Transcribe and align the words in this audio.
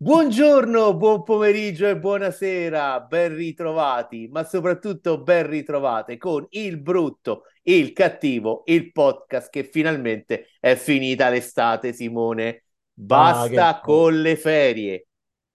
Buongiorno, 0.00 0.96
buon 0.96 1.22
pomeriggio 1.24 1.86
e 1.88 1.98
buonasera, 1.98 3.00
ben 3.00 3.34
ritrovati, 3.34 4.28
ma 4.28 4.44
soprattutto 4.44 5.20
ben 5.22 5.46
ritrovate 5.48 6.16
con 6.16 6.46
il 6.50 6.80
brutto, 6.80 7.44
il 7.64 7.92
cattivo, 7.92 8.62
il 8.66 8.92
podcast 8.92 9.50
che 9.50 9.64
finalmente 9.64 10.46
è 10.60 10.74
finita 10.76 11.28
l'estate, 11.30 11.92
Simone. 11.92 12.64
Basta 12.92 13.68
Ah, 13.68 13.80
che... 13.80 13.80
con 13.80 14.20
le 14.22 14.36
ferie. 14.36 15.06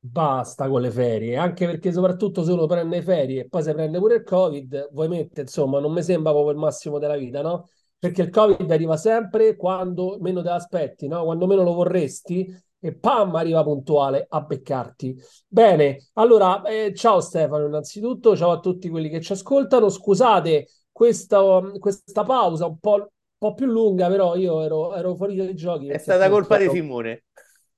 Basta 0.05 0.67
con 0.67 0.81
le 0.81 0.91
ferie, 0.91 1.37
anche 1.37 1.65
perché 1.65 1.93
soprattutto 1.93 2.43
se 2.43 2.51
uno 2.51 2.65
prende 2.65 3.01
ferie 3.01 3.41
e 3.43 3.47
poi 3.47 3.63
si 3.63 3.71
prende 3.71 3.99
pure 3.99 4.15
il 4.15 4.23
Covid, 4.23 4.89
voi 4.91 5.07
mette, 5.07 5.41
insomma, 5.41 5.79
non 5.79 5.93
mi 5.93 6.03
sembra 6.03 6.31
proprio 6.33 6.51
il 6.51 6.57
massimo 6.59 6.99
della 6.99 7.15
vita, 7.15 7.41
no? 7.41 7.69
Perché 7.97 8.21
il 8.23 8.29
Covid 8.29 8.69
arriva 8.69 8.97
sempre 8.97 9.55
quando 9.55 10.17
meno 10.19 10.41
te 10.41 10.49
l'aspetti, 10.49 11.07
no? 11.07 11.23
Quando 11.23 11.47
meno 11.47 11.63
lo 11.63 11.73
vorresti 11.73 12.45
e 12.85 12.93
pam, 12.93 13.33
arriva 13.35 13.63
puntuale 13.63 14.25
a 14.27 14.41
beccarti. 14.41 15.15
Bene, 15.47 16.09
allora, 16.15 16.61
eh, 16.63 16.93
ciao 16.93 17.21
Stefano, 17.21 17.67
innanzitutto, 17.67 18.35
ciao 18.35 18.51
a 18.51 18.59
tutti 18.59 18.89
quelli 18.89 19.07
che 19.07 19.21
ci 19.21 19.31
ascoltano. 19.31 19.87
Scusate 19.87 20.67
questa, 20.91 21.41
questa 21.79 22.23
pausa 22.23 22.65
un 22.65 22.77
po', 22.79 22.95
un 22.95 23.07
po' 23.37 23.53
più 23.53 23.67
lunga, 23.67 24.09
però 24.09 24.35
io 24.35 24.61
ero, 24.61 24.93
ero 24.95 25.15
fuori 25.15 25.37
dai 25.37 25.55
giochi 25.55 25.87
È 25.87 25.97
stata 25.97 26.29
colpa 26.29 26.57
di 26.57 26.63
ero 26.65 26.73
Simone. 26.73 27.23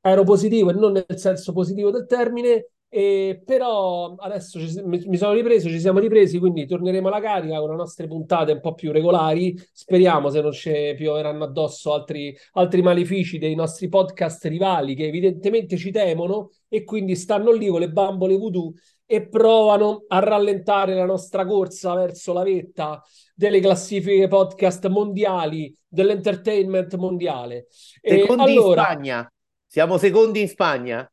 Ero 0.02 0.24
positivo 0.24 0.72
e 0.72 0.74
non 0.74 0.94
nel 0.94 1.06
senso 1.20 1.54
positivo 1.54 1.92
del 1.92 2.08
termine, 2.08 2.72
e 2.96 3.42
però 3.44 4.16
adesso 4.20 4.58
ci- 4.58 4.82
mi, 4.86 5.18
sono 5.18 5.34
ripreso, 5.34 5.68
ci 5.68 5.82
siamo 5.82 6.00
ripresi, 6.00 6.40
quindi 6.40 6.66
torneremo 6.66 7.10
alla 7.10 7.20
carica 7.20 7.60
con 7.60 7.72
le 7.72 7.76
nostre 7.76 8.08
puntate 8.08 8.54
un 8.54 8.62
po' 8.62 8.74
più 8.74 8.94
regolari. 8.94 9.54
Speriamo 9.74 10.30
se 10.30 10.40
non 10.40 10.54
ci 10.54 10.72
pioveranno 10.96 11.44
addosso 11.44 11.92
altri, 11.94 12.34
altri 12.54 12.82
malefici 12.82 13.38
dei 13.38 13.54
nostri 13.54 13.90
podcast 13.90 14.46
rivali 14.46 14.96
che 14.96 15.08
evidentemente 15.08 15.76
ci 15.76 15.92
temono 15.92 16.52
e 16.70 16.86
quindi 16.86 17.18
stanno 17.18 17.52
lì 17.52 17.68
con 17.68 17.82
le 17.82 17.90
bambole 17.90 18.38
voodoo 18.38 18.72
e 19.06 19.28
provano 19.28 20.06
a 20.08 20.20
rallentare 20.20 20.96
la 20.96 21.06
nostra 21.06 21.46
corsa 21.46 21.96
verso 21.96 22.32
la 22.32 22.44
vetta 22.44 23.04
delle 23.36 23.60
classifiche 23.60 24.30
podcast 24.30 24.88
mondiali, 24.88 25.76
dell'entertainment 25.86 26.96
mondiale. 26.96 27.68
E 28.00 28.20
Secondi 28.20 28.54
in 28.54 28.58
allora, 28.58 28.84
Spagna. 28.84 29.34
Siamo 29.68 29.98
secondi 29.98 30.40
in 30.40 30.48
Spagna. 30.48 31.10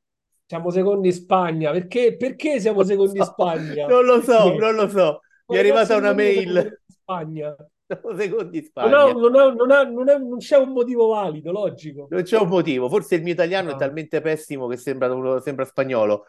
Siamo 0.53 0.69
secondi 0.69 1.09
in 1.09 1.15
Spagna. 1.15 1.71
Perché, 1.71 2.15
perché 2.15 2.61
siamo 2.61 2.83
secondi 2.85 3.19
in 3.19 3.25
Spagna? 3.25 3.87
Non 3.87 4.05
lo 4.05 4.21
so, 4.21 4.51
Perché? 4.51 4.59
non 4.59 4.75
lo 4.75 4.89
so. 4.91 5.21
Mi 5.47 5.57
è 5.57 5.59
arrivata 5.61 5.97
una 5.97 6.13
mail. 6.13 6.83
Spagna? 6.87 7.57
Siamo 7.87 8.15
secondi 8.19 8.59
in 8.59 8.65
Spagna. 8.65 9.13
non 9.13 9.35
ha- 9.35 9.51
non 9.51 9.71
ha- 9.71 9.83
non 9.85 10.09
ha- 10.11 10.19
non 10.19 10.37
c'è 10.39 10.59
un 10.59 10.73
motivo 10.73 11.07
valido, 11.09 11.53
logico. 11.53 12.07
Non 12.11 12.23
c'è 12.23 12.39
un 12.39 12.49
motivo, 12.49 12.91
forse 12.91 13.15
il 13.15 13.23
mio 13.23 13.33
italiano 13.33 13.71
è 13.71 13.73
Ah. 13.73 13.77
talmente 13.77 14.21
pessimo 14.21 14.67
che 14.67 14.77
sembra, 14.77 15.41
sembra 15.41 15.65
spagnolo. 15.65 16.27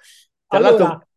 Tra 0.47 0.59
l'altro, 0.59 0.85
Allora, 0.85 1.08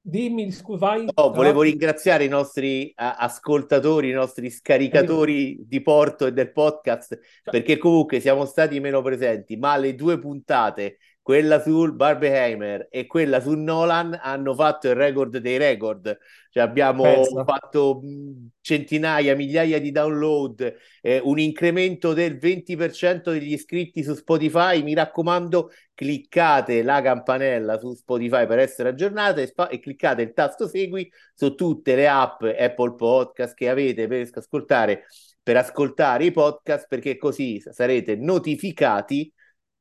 dimmi, 0.00 0.52
scu- 0.52 0.78
vai. 0.78 1.04
no, 1.06 1.10
Tra 1.12 1.22
volevo 1.24 1.42
l'altro, 1.42 1.60
ringraziare 1.62 2.22
i 2.24 2.28
nostri 2.28 2.92
ascoltatori, 2.94 4.10
i 4.10 4.12
nostri 4.12 4.48
scaricatori 4.50 5.58
di 5.66 5.80
Porto 5.82 6.26
e 6.26 6.32
del 6.32 6.52
podcast, 6.52 7.18
Cioè, 7.18 7.50
perché 7.52 7.78
comunque 7.78 8.20
siamo 8.20 8.44
stati 8.44 8.78
meno 8.78 9.02
presenti, 9.02 9.56
ma 9.56 9.76
le 9.76 9.94
due 9.96 10.18
puntate, 10.20 10.98
quella 11.24 11.58
sul 11.62 11.94
Barbenheimer 11.94 12.88
e 12.90 13.06
quella 13.06 13.40
su 13.40 13.52
Nolan, 13.54 14.18
hanno 14.22 14.54
fatto 14.54 14.88
il 14.88 14.94
record 14.94 15.38
dei 15.38 15.56
record. 15.56 16.18
Cioè 16.50 16.62
abbiamo 16.62 17.02
pensa. 17.02 17.44
fatto 17.44 18.00
mh, 18.02 18.48
centinaia, 18.60 19.34
migliaia 19.34 19.80
di 19.80 19.90
download, 19.90 20.74
eh, 21.00 21.20
un 21.24 21.38
incremento 21.38 22.12
del 22.12 22.36
20% 22.36 23.32
degli 23.32 23.52
iscritti 23.54 24.02
su 24.02 24.12
Spotify. 24.14 24.82
Mi 24.82 24.92
raccomando, 24.92 25.70
cliccate 25.94 26.82
la 26.82 27.00
campanella 27.00 27.78
su 27.78 27.94
Spotify 27.94 28.46
per 28.46 28.58
essere 28.58 28.90
aggiornate 28.90 29.42
e, 29.42 29.46
spa- 29.46 29.68
e 29.68 29.80
cliccate 29.80 30.20
il 30.20 30.34
tasto 30.34 30.68
segui 30.68 31.10
su 31.34 31.54
tutte 31.54 31.94
le 31.94 32.06
app 32.06 32.42
Apple 32.42 32.94
Podcast 32.96 33.54
che 33.54 33.70
avete 33.70 34.06
per 34.06 34.28
ascoltare, 34.30 35.06
per 35.42 35.56
ascoltare 35.56 36.24
i 36.26 36.32
podcast, 36.32 36.86
perché 36.86 37.16
così 37.16 37.62
sarete 37.70 38.14
notificati 38.16 39.32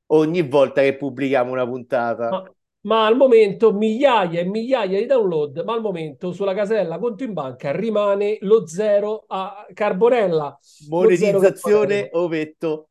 ogni 0.07 0.41
volta 0.41 0.81
che 0.81 0.95
pubblichiamo 0.95 1.51
una 1.51 1.65
puntata. 1.65 2.29
Ma, 2.29 2.51
ma 2.81 3.05
al 3.05 3.15
momento 3.15 3.71
migliaia 3.71 4.41
e 4.41 4.45
migliaia 4.45 4.99
di 4.99 5.05
download, 5.05 5.63
ma 5.65 5.73
al 5.73 5.81
momento 5.81 6.31
sulla 6.31 6.53
casella 6.53 6.99
conto 6.99 7.23
in 7.23 7.33
banca 7.33 7.71
rimane 7.71 8.37
lo 8.41 8.67
zero 8.67 9.23
a 9.27 9.65
Carbonella. 9.73 10.59
Monetizzazione 10.89 12.09
ovetto. 12.11 12.87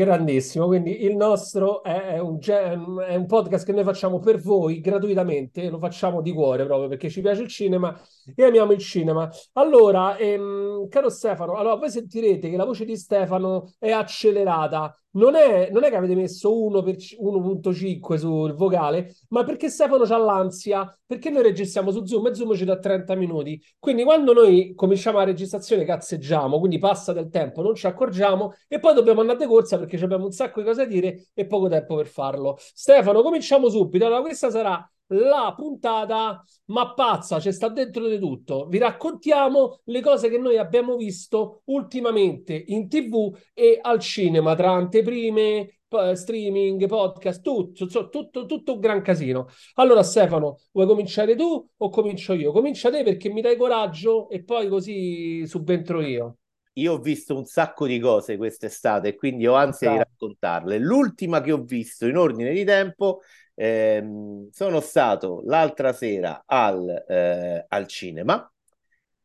Grandissimo, 0.00 0.64
quindi 0.66 1.04
il 1.04 1.14
nostro 1.14 1.82
è, 1.82 2.18
un, 2.18 2.38
è 2.40 3.14
un 3.16 3.26
podcast 3.26 3.66
che 3.66 3.72
noi 3.72 3.84
facciamo 3.84 4.18
per 4.18 4.40
voi 4.40 4.80
gratuitamente, 4.80 5.68
lo 5.68 5.78
facciamo 5.78 6.22
di 6.22 6.32
cuore 6.32 6.64
proprio 6.64 6.88
perché 6.88 7.10
ci 7.10 7.20
piace 7.20 7.42
il 7.42 7.48
cinema 7.48 7.94
e 8.34 8.44
amiamo 8.44 8.72
il 8.72 8.78
cinema. 8.78 9.28
Allora, 9.52 10.16
ehm, 10.16 10.88
caro 10.88 11.10
Stefano, 11.10 11.56
allora 11.56 11.74
voi 11.74 11.90
sentirete 11.90 12.48
che 12.48 12.56
la 12.56 12.64
voce 12.64 12.86
di 12.86 12.96
Stefano 12.96 13.74
è 13.78 13.90
accelerata. 13.90 14.94
Non 15.12 15.34
è, 15.34 15.70
non 15.72 15.82
è 15.82 15.90
che 15.90 15.96
avete 15.96 16.14
messo 16.14 16.56
1 16.62 16.82
per 16.82 16.94
c- 16.94 17.16
1.5 17.18 18.14
sul 18.14 18.54
vocale, 18.54 19.12
ma 19.30 19.42
perché 19.42 19.68
Stefano 19.68 20.04
c'ha 20.04 20.16
l'ansia, 20.16 20.96
perché 21.04 21.30
noi 21.30 21.42
registriamo 21.42 21.90
su 21.90 22.06
Zoom 22.06 22.28
e 22.28 22.34
Zoom 22.36 22.54
ci 22.54 22.64
dà 22.64 22.78
30 22.78 23.16
minuti. 23.16 23.60
Quindi 23.78 24.04
quando 24.04 24.32
noi 24.32 24.72
cominciamo 24.76 25.18
la 25.18 25.24
registrazione 25.24 25.84
cazzeggiamo, 25.84 26.60
quindi 26.60 26.78
passa 26.78 27.12
del 27.12 27.28
tempo, 27.28 27.60
non 27.60 27.74
ci 27.74 27.88
accorgiamo 27.88 28.54
e 28.68 28.78
poi 28.78 28.94
dobbiamo 28.94 29.20
andare 29.20 29.38
di 29.40 29.46
corsa 29.46 29.78
perché 29.78 29.89
abbiamo 29.96 30.24
un 30.24 30.32
sacco 30.32 30.60
di 30.60 30.66
cose 30.66 30.84
da 30.84 30.88
dire 30.88 31.28
e 31.34 31.46
poco 31.46 31.68
tempo 31.68 31.96
per 31.96 32.06
farlo. 32.06 32.56
Stefano, 32.58 33.22
cominciamo 33.22 33.68
subito. 33.68 34.06
Allora, 34.06 34.20
questa 34.22 34.50
sarà 34.50 34.88
la 35.12 35.52
puntata 35.56 36.44
ma 36.66 36.94
pazza, 36.94 37.38
c'è 37.38 37.50
sta 37.50 37.68
dentro 37.68 38.06
di 38.08 38.18
tutto. 38.18 38.66
Vi 38.66 38.78
raccontiamo 38.78 39.80
le 39.84 40.00
cose 40.00 40.28
che 40.28 40.38
noi 40.38 40.56
abbiamo 40.56 40.96
visto 40.96 41.62
ultimamente 41.66 42.62
in 42.68 42.88
TV 42.88 43.34
e 43.52 43.78
al 43.80 43.98
cinema, 43.98 44.54
tra 44.54 44.70
anteprime, 44.72 45.80
streaming, 46.14 46.86
podcast, 46.86 47.42
tutto, 47.42 47.86
tutto, 48.08 48.46
tutto 48.46 48.74
un 48.74 48.80
gran 48.80 49.02
casino. 49.02 49.48
Allora, 49.74 50.02
Stefano, 50.02 50.58
vuoi 50.72 50.86
cominciare 50.86 51.34
tu 51.34 51.68
o 51.76 51.88
comincio 51.88 52.32
io? 52.34 52.52
Comincia 52.52 52.90
te 52.90 53.02
perché 53.02 53.28
mi 53.30 53.40
dai 53.40 53.56
coraggio 53.56 54.28
e 54.28 54.44
poi 54.44 54.68
così 54.68 55.46
subentro 55.46 56.00
io. 56.00 56.39
Io 56.80 56.94
ho 56.94 56.98
visto 56.98 57.36
un 57.36 57.44
sacco 57.44 57.86
di 57.86 57.98
cose 57.98 58.36
quest'estate 58.36 59.08
e 59.08 59.14
quindi 59.14 59.46
ho 59.46 59.54
ansia 59.54 59.90
di 59.90 59.96
Bravo. 59.96 60.10
raccontarle. 60.10 60.78
L'ultima 60.78 61.40
che 61.40 61.52
ho 61.52 61.62
visto 61.62 62.06
in 62.06 62.16
ordine 62.16 62.52
di 62.52 62.64
tempo 62.64 63.20
ehm, 63.54 64.48
sono 64.50 64.80
stato 64.80 65.42
l'altra 65.44 65.92
sera 65.92 66.42
al, 66.46 67.04
eh, 67.08 67.64
al 67.68 67.86
cinema 67.86 68.50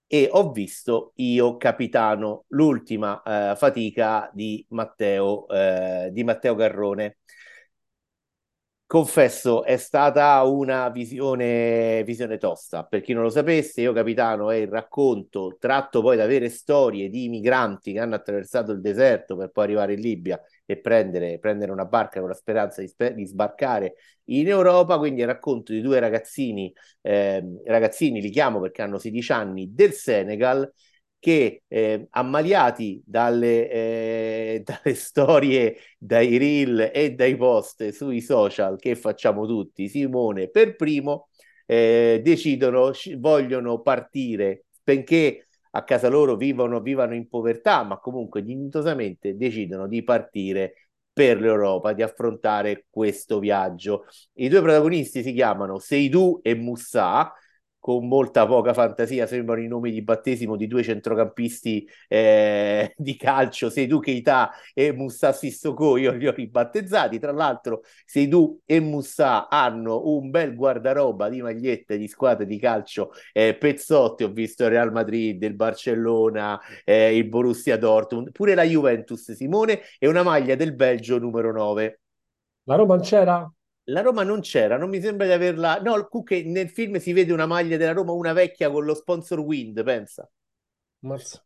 e 0.08 0.30
ho 0.32 0.52
visto 0.52 1.14
Io 1.16 1.58
Capitano, 1.58 2.46
l'ultima 2.50 3.22
eh, 3.24 3.56
fatica 3.56 4.30
di 4.34 4.66
Matteo, 4.70 5.48
eh, 5.48 6.10
di 6.12 6.24
Matteo 6.24 6.56
Garrone. 6.56 7.18
Confesso, 8.88 9.64
è 9.64 9.78
stata 9.78 10.44
una 10.44 10.90
visione, 10.90 12.04
visione 12.04 12.38
tosta. 12.38 12.84
Per 12.86 13.02
chi 13.02 13.14
non 13.14 13.24
lo 13.24 13.30
sapesse, 13.30 13.82
Io 13.82 13.94
Capitano 13.94 14.52
è 14.52 14.58
il 14.58 14.68
racconto 14.68 15.58
tratto 15.60 16.02
poi 16.02 16.16
da 16.16 16.28
vere 16.28 16.50
storie 16.50 17.10
di 17.10 17.28
migranti 17.28 17.94
che 17.94 18.00
hanno 18.00 18.14
attraversato 18.14 18.72
il 18.72 18.82
deserto 18.82 19.36
per 19.36 19.50
poi 19.50 19.64
arrivare 19.66 19.94
in 19.94 20.02
Libia 20.02 20.40
e 20.66 20.78
prendere, 20.78 21.40
prendere 21.40 21.72
una 21.72 21.86
barca 21.86 22.20
con 22.20 22.30
la 22.30 22.36
speranza 22.36 22.82
di, 22.82 22.88
spe- 22.88 23.16
di 23.16 23.26
sbarcare 23.26 23.96
in 24.26 24.48
Europa. 24.48 25.00
Quindi 25.00 25.22
il 25.22 25.28
racconto 25.28 25.74
di 25.74 25.82
due 25.82 26.00
ragazzini, 26.00 26.72
ehm, 27.02 27.62
ragazzini 27.66 28.22
li 28.22 28.30
chiamo 28.30 28.60
perché 28.62 28.84
hanno 28.84 29.00
16 29.00 29.32
anni, 29.32 29.74
del 29.74 29.94
Senegal 29.94 30.72
che 31.20 31.64
eh, 31.68 32.08
ammaliati 32.12 33.02
dalle, 33.04 33.68
eh, 33.70 34.05
dalle 34.64 34.96
storie, 34.96 35.78
dai 35.98 36.38
reel 36.38 36.92
e 36.94 37.12
dai 37.14 37.36
post 37.36 37.90
sui 37.90 38.22
social 38.22 38.78
che 38.78 38.96
facciamo 38.96 39.46
tutti, 39.46 39.88
Simone 39.88 40.50
per 40.50 40.76
primo, 40.76 41.30
eh, 41.66 42.22
decidono, 42.24 42.92
vogliono 43.18 43.82
partire, 43.82 44.66
benché 44.84 45.48
a 45.72 45.84
casa 45.84 46.08
loro 46.08 46.36
vivono, 46.36 46.80
vivano 46.80 47.14
in 47.16 47.28
povertà, 47.28 47.84
ma 47.84 48.00
comunque 48.00 48.44
dignitosamente 48.44 49.36
decidono 49.36 49.88
di 49.88 50.04
partire 50.04 50.88
per 51.12 51.40
l'Europa, 51.40 51.94
di 51.94 52.02
affrontare 52.02 52.86
questo 52.90 53.40
viaggio. 53.40 54.06
I 54.34 54.50
due 54.50 54.62
protagonisti 54.62 55.24
si 55.24 55.34
chiamano 55.34 55.80
Seydou 55.80 56.40
e 56.44 56.56
Moussa, 56.56 57.34
con 57.86 58.08
molta 58.08 58.48
poca 58.48 58.74
fantasia, 58.74 59.28
sembrano 59.28 59.62
i 59.62 59.68
nomi 59.68 59.92
di 59.92 60.02
battesimo 60.02 60.56
di 60.56 60.66
due 60.66 60.82
centrocampisti 60.82 61.88
eh, 62.08 62.92
di 62.98 63.16
calcio, 63.16 63.70
Seydou 63.70 64.00
Keita 64.00 64.50
e 64.74 64.92
Moussa 64.92 65.32
Sissoko, 65.32 65.96
io 65.98 66.12
li 66.14 66.26
ho 66.26 66.32
ribattezzati. 66.32 67.20
Tra 67.20 67.32
l'altro, 67.32 67.84
Seydou 68.04 68.60
e 68.66 68.80
Moussa 68.80 69.50
hanno 69.50 70.02
un 70.08 70.32
bel 70.32 70.56
guardaroba 70.56 71.30
di 71.30 71.44
magliette 71.44 72.00
di 72.00 72.08
squadre 72.08 72.48
di 72.48 72.58
calcio 72.58 73.12
eh, 73.32 73.54
pezzotti. 73.56 74.24
Ho 74.24 74.30
visto 74.30 74.64
il 74.64 74.72
Real 74.72 74.92
Madrid, 74.92 75.44
il 75.44 75.54
Barcellona, 75.54 76.60
eh, 76.84 77.16
il 77.16 77.30
Borussia 77.30 77.78
Dortmund, 77.78 78.32
pure 78.32 78.56
la 78.56 78.64
Juventus, 78.64 79.32
Simone, 79.34 79.82
e 80.00 80.08
una 80.08 80.24
maglia 80.24 80.56
del 80.56 80.74
Belgio 80.74 81.20
numero 81.20 81.52
9. 81.52 82.00
La 82.64 82.78
Roma 82.78 83.00
c'era? 83.00 83.55
La 83.86 84.02
Roma 84.02 84.22
non 84.24 84.42
c'era, 84.42 84.78
non 84.78 84.90
mi 84.90 85.02
sembra 85.02 85.26
di 85.26 85.32
averla. 85.34 85.80
No, 85.82 86.08
comunque 86.08 86.44
nel 86.44 86.70
film 86.70 86.98
si 86.98 87.14
vede 87.14 87.34
una 87.34 87.46
maglia 87.48 87.78
della 87.78 87.94
Roma, 87.94 88.12
una 88.12 88.34
vecchia 88.34 88.70
con 88.70 88.86
lo 88.86 88.94
sponsor 88.94 89.40
Wind, 89.40 89.84
pensa. 89.84 90.30
Mazza. 91.08 91.40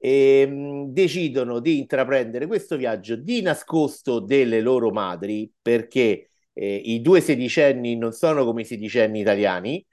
E 0.00 0.46
mh, 0.46 0.92
decidono 0.92 1.58
di 1.60 1.78
intraprendere 1.78 2.46
questo 2.46 2.76
viaggio 2.76 3.16
di 3.16 3.42
nascosto 3.42 4.20
delle 4.20 4.60
loro 4.60 4.90
madri 4.90 5.52
perché 5.60 6.30
eh, 6.52 6.74
i 6.76 7.00
due 7.00 7.20
sedicenni 7.20 7.96
non 7.96 8.12
sono 8.12 8.44
come 8.44 8.62
i 8.62 8.64
sedicenni 8.64 9.20
italiani 9.20 9.84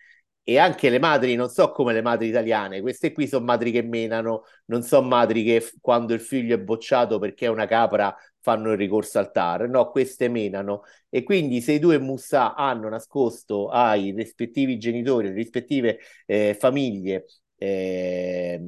e 0.48 0.60
anche 0.60 0.90
le 0.90 1.00
madri 1.00 1.34
non 1.36 1.50
so 1.50 1.72
come 1.72 1.92
le 1.92 2.02
madri 2.04 2.28
italiane, 2.28 2.80
queste 2.82 3.12
qui 3.12 3.28
sono 3.28 3.44
madri 3.46 3.72
che 3.72 3.82
menano, 3.82 4.44
non 4.66 4.84
sono 4.84 5.08
madri 5.08 5.44
che 5.44 5.60
f- 5.60 5.74
quando 5.82 6.14
il 6.14 6.22
figlio 6.22 6.54
è 6.56 6.60
bocciato 6.60 7.18
perché 7.20 7.46
è 7.48 7.50
una 7.50 7.66
capra 7.66 8.16
fanno 8.42 8.72
il 8.74 8.78
ricorso 8.78 9.18
al 9.18 9.32
TAR, 9.32 9.68
no, 9.68 9.90
queste 9.90 10.30
menano. 10.30 10.84
E 11.10 11.24
quindi 11.24 11.62
se 11.62 11.72
i 11.74 11.80
due 11.80 11.98
Mussà 11.98 12.54
hanno 12.54 12.90
nascosto 12.90 13.70
ai 13.70 14.12
rispettivi 14.12 14.78
genitori, 14.78 15.28
alle 15.28 15.36
rispettive 15.36 15.98
eh, 16.28 16.56
famiglie 16.60 17.26
eh, 17.58 18.62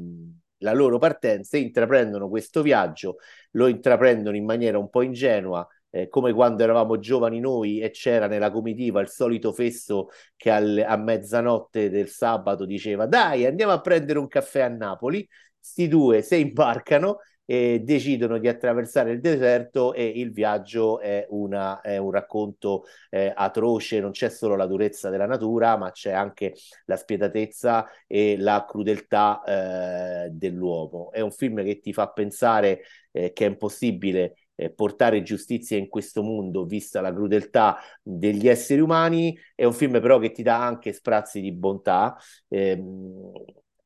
la 0.60 0.74
loro 0.74 0.98
partenza, 0.98 1.58
intraprendono 1.58 2.28
questo 2.30 2.62
viaggio, 2.64 3.18
lo 3.52 3.68
intraprendono 3.68 4.36
in 4.36 4.46
maniera 4.46 4.78
un 4.80 4.90
po' 4.90 5.02
ingenua, 5.04 5.68
eh, 6.02 6.08
come 6.10 6.34
quando 6.34 6.64
eravamo 6.64 7.00
giovani 7.00 7.40
noi 7.40 7.80
e 7.80 7.90
c'era 7.92 8.28
nella 8.28 8.52
comitiva 8.52 9.02
il 9.02 9.10
solito 9.10 9.52
fesso 9.54 10.10
che 10.36 10.52
al, 10.52 10.84
a 10.86 10.96
mezzanotte 10.98 11.90
del 11.90 12.10
sabato 12.10 12.66
diceva 12.66 13.06
dai 13.06 13.46
andiamo 13.46 13.72
a 13.72 13.82
prendere 13.82 14.20
un 14.20 14.28
caffè 14.28 14.62
a 14.62 14.68
Napoli, 14.68 15.28
sti 15.60 15.88
due 15.88 16.22
si 16.22 16.40
imbarcano 16.40 17.20
e 17.50 17.80
decidono 17.82 18.40
di 18.40 18.50
attraversare 18.50 19.12
il 19.12 19.22
deserto 19.22 19.94
e 19.94 20.06
il 20.06 20.34
viaggio 20.34 21.00
è, 21.00 21.26
una, 21.30 21.80
è 21.80 21.96
un 21.96 22.12
racconto 22.12 22.84
eh, 23.10 23.32
atroce, 23.34 24.02
non 24.02 24.12
c'è 24.12 24.28
solo 24.30 24.58
la 24.58 24.66
durezza 24.66 25.10
della 25.10 25.26
natura, 25.26 25.78
ma 25.78 25.92
c'è 25.92 26.12
anche 26.12 26.56
la 26.86 26.98
spietatezza 26.98 27.88
e 28.06 28.36
la 28.38 28.66
crudeltà 28.68 30.26
eh, 30.26 30.30
dell'uomo. 30.30 31.10
È 31.10 31.22
un 31.22 31.32
film 31.32 31.64
che 31.64 31.80
ti 31.80 31.94
fa 31.94 32.10
pensare 32.10 32.82
eh, 33.12 33.32
che 33.32 33.46
è 33.46 33.48
impossibile 33.48 34.36
eh, 34.57 34.69
portare 34.71 35.24
giustizia 35.24 35.77
in 35.77 35.88
questo 35.88 36.21
mondo, 36.24 36.65
vista 36.65 37.00
la 37.00 37.13
crudeltà 37.13 37.77
degli 38.01 38.48
esseri 38.48 38.81
umani. 38.81 39.38
È 39.56 39.63
un 39.63 39.74
film 39.74 40.01
però 40.01 40.19
che 40.19 40.31
ti 40.31 40.44
dà 40.44 40.65
anche 40.65 40.92
sprazzi 40.92 41.39
di 41.39 41.54
bontà. 41.54 42.18
Eh, 42.50 42.83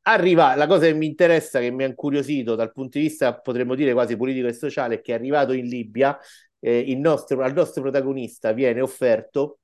arriva 0.03 0.56
la 0.56 0.68
cosa 0.68 0.85
che 0.88 0.94
mi 0.94 1.06
interessa, 1.06 1.59
che 1.59 1.71
mi 1.71 1.83
ha 1.83 1.88
incuriosito 1.88 2.56
dal 2.56 2.71
punto 2.71 2.97
di 2.97 3.06
vista, 3.06 3.38
potremmo 3.39 3.75
dire 3.75 3.94
quasi 3.94 4.15
politico 4.15 4.47
e 4.47 4.53
sociale, 4.53 4.95
è 4.95 5.01
che 5.01 5.12
è 5.12 5.15
arrivato 5.15 5.53
in 5.53 5.68
Libia, 5.68 6.18
eh, 6.59 6.95
nostro, 6.97 7.44
al 7.44 7.53
nostro 7.53 7.81
protagonista 7.81 8.51
viene 8.53 8.81
offerto 8.81 9.57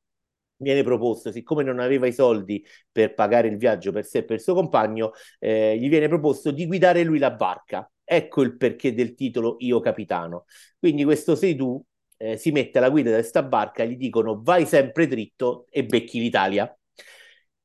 viene 0.57 0.83
proposto, 0.83 1.31
siccome 1.31 1.63
non 1.63 1.79
aveva 1.79 2.07
i 2.07 2.13
soldi 2.13 2.65
per 2.91 3.13
pagare 3.13 3.47
il 3.47 3.57
viaggio 3.57 3.91
per 3.91 4.05
sé 4.05 4.19
e 4.19 4.23
per 4.23 4.37
il 4.37 4.41
suo 4.41 4.53
compagno, 4.53 5.11
eh, 5.39 5.77
gli 5.77 5.89
viene 5.89 6.07
proposto 6.07 6.51
di 6.51 6.65
guidare 6.65 7.03
lui 7.03 7.19
la 7.19 7.31
barca. 7.31 7.89
Ecco 8.09 8.41
il 8.41 8.55
perché 8.57 8.93
del 8.93 9.13
titolo 9.15 9.57
Io 9.59 9.79
Capitano. 9.81 10.45
Quindi 10.79 11.03
questo 11.03 11.35
sei 11.35 11.55
tu 11.55 11.81
eh, 12.17 12.37
si 12.37 12.51
mette 12.51 12.77
alla 12.77 12.89
guida 12.89 13.09
di 13.09 13.15
questa 13.17 13.43
barca, 13.43 13.83
gli 13.83 13.97
dicono 13.97 14.41
vai 14.41 14.65
sempre 14.65 15.07
dritto 15.07 15.65
e 15.69 15.85
becchi 15.85 16.19
l'Italia. 16.19 16.71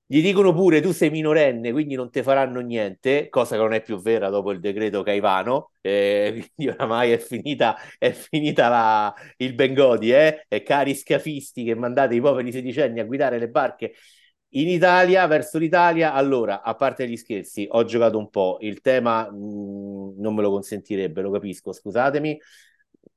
Gli 0.05 0.21
dicono 0.21 0.53
pure 0.53 0.83
tu 0.83 0.93
sei 0.93 1.09
minorenne, 1.11 1.73
quindi 1.73 1.95
non 1.95 2.11
ti 2.11 2.23
faranno 2.23 2.61
niente, 2.61 3.31
cosa 3.31 3.57
che 3.57 3.63
non 3.63 3.73
è 3.73 3.81
più 3.83 3.99
vera 3.99 4.29
dopo 4.29 4.51
il 4.53 4.61
decreto 4.61 5.03
Caivano. 5.03 5.73
Eh, 5.81 6.51
quindi 6.55 6.73
oramai 6.75 7.13
è 7.13 7.19
finita, 7.19 7.77
è 7.99 8.13
finita 8.13 8.69
la, 8.69 9.15
il 9.39 9.55
Bengodi, 9.55 10.13
eh? 10.13 10.45
Cari 10.65 10.95
scafisti 10.95 11.65
che 11.65 11.75
mandate 11.75 12.15
i 12.15 12.21
poveri 12.21 12.53
sedicenni 12.53 13.01
a 13.01 13.05
guidare 13.05 13.39
le 13.39 13.49
barche 13.49 13.95
in 14.53 14.69
Italia, 14.69 15.27
verso 15.27 15.59
l'Italia. 15.59 16.13
Allora, 16.13 16.63
a 16.63 16.75
parte 16.75 17.09
gli 17.09 17.17
scherzi, 17.17 17.67
ho 17.71 17.85
giocato 17.85 18.19
un 18.19 18.31
po'. 18.31 18.59
Il 18.61 18.81
tema 18.81 19.31
mh, 19.31 19.37
mm, 19.37 20.21
non 20.21 20.35
me 20.35 20.43
lo 20.43 20.51
consentirebbe, 20.51 21.23
lo 21.23 21.31
capisco, 21.31 21.73
scusatemi 21.73 22.39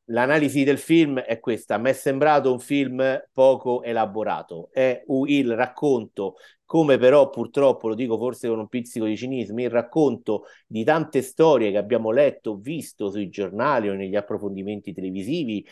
l'analisi 0.06 0.64
del 0.64 0.78
film 0.78 1.20
è 1.20 1.40
questa. 1.40 1.78
Mi 1.78 1.90
è 1.90 1.94
sembrato 1.94 2.52
un 2.52 2.60
film 2.60 3.24
poco 3.32 3.84
elaborato. 3.84 4.70
È 4.72 5.04
il 5.28 5.56
racconto 5.56 6.36
come 6.66 6.98
però 6.98 7.30
purtroppo, 7.30 7.88
lo 7.88 7.96
dico 7.96 8.18
forse 8.18 8.48
con 8.48 8.60
un 8.60 8.68
pizzico 8.68 9.06
di 9.06 9.16
cinismo, 9.16 9.62
il 9.62 9.70
racconto 9.70 10.46
di 10.66 10.84
tante 10.84 11.22
storie 11.22 11.72
che 11.72 11.78
abbiamo 11.78 12.12
letto, 12.12 12.58
visto 12.58 13.10
sui 13.12 13.30
giornali 13.30 13.88
o 13.90 13.94
negli 13.94 14.16
approfondimenti 14.16 14.94
televisivi, 14.94 15.66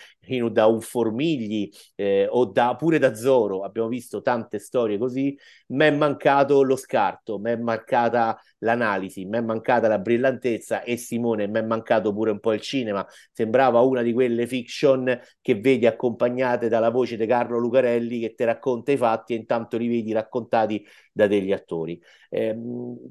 da 0.51 0.67
un 0.67 0.81
Formigli 0.81 1.69
eh, 1.95 2.27
o 2.29 2.45
da, 2.45 2.75
pure 2.75 2.99
da 2.99 3.15
Zoro, 3.15 3.63
abbiamo 3.63 3.87
visto 3.87 4.21
tante 4.21 4.59
storie 4.59 4.97
così, 4.97 5.37
mi 5.67 5.85
è 5.85 5.91
mancato 5.91 6.61
lo 6.63 6.75
scarto, 6.75 7.39
mi 7.39 7.51
è 7.51 7.55
mancata 7.55 8.39
l'analisi, 8.59 9.25
mi 9.25 9.37
è 9.37 9.41
mancata 9.41 9.87
la 9.87 9.99
brillantezza 9.99 10.83
e 10.83 10.97
Simone, 10.97 11.47
mi 11.47 11.59
è 11.59 11.61
mancato 11.61 12.13
pure 12.13 12.31
un 12.31 12.39
po' 12.39 12.53
il 12.53 12.61
cinema, 12.61 13.05
sembrava 13.31 13.81
una 13.81 14.01
di 14.01 14.13
quelle 14.13 14.47
fiction 14.47 15.19
che 15.41 15.55
vedi 15.55 15.85
accompagnate 15.85 16.67
dalla 16.69 16.89
voce 16.89 17.17
di 17.17 17.25
Carlo 17.25 17.57
Lucarelli 17.57 18.19
che 18.19 18.33
ti 18.33 18.43
racconta 18.43 18.91
i 18.91 18.97
fatti 18.97 19.33
e 19.33 19.37
intanto 19.37 19.77
li 19.77 19.87
vedi 19.87 20.11
raccontati 20.13 20.82
da 21.11 21.27
degli 21.27 21.51
attori. 21.51 22.01
Eh, 22.29 22.55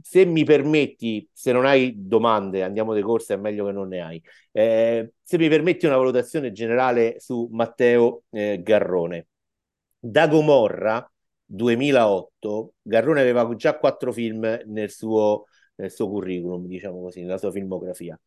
se 0.03 0.25
mi 0.25 0.45
permetti, 0.45 1.29
se 1.33 1.53
non 1.53 1.65
hai 1.65 1.95
domande, 1.97 2.63
andiamo 2.63 2.95
di 2.95 3.03
corsa, 3.03 3.35
è 3.35 3.37
meglio 3.37 3.67
che 3.67 3.73
non 3.73 3.89
ne 3.89 4.01
hai. 4.01 4.23
Eh, 4.51 5.13
se 5.23 5.39
mi 5.39 5.49
permetti 5.49 5.87
una 5.87 5.97
valutazione 5.97 6.53
generale 6.53 7.19
su 7.19 7.49
Matteo 7.53 8.25
eh, 8.31 8.61
Garrone. 8.63 9.29
Da 9.99 10.27
Gomorra 10.29 11.09
2008, 11.45 12.75
Garrone 12.83 13.21
aveva 13.21 13.55
già 13.55 13.79
quattro 13.79 14.13
film 14.13 14.63
nel 14.67 14.91
suo, 14.91 15.47
nel 15.77 15.91
suo 15.91 16.09
curriculum, 16.09 16.67
diciamo 16.67 17.03
così, 17.03 17.21
nella 17.23 17.39
sua 17.39 17.51
filmografia. 17.51 18.19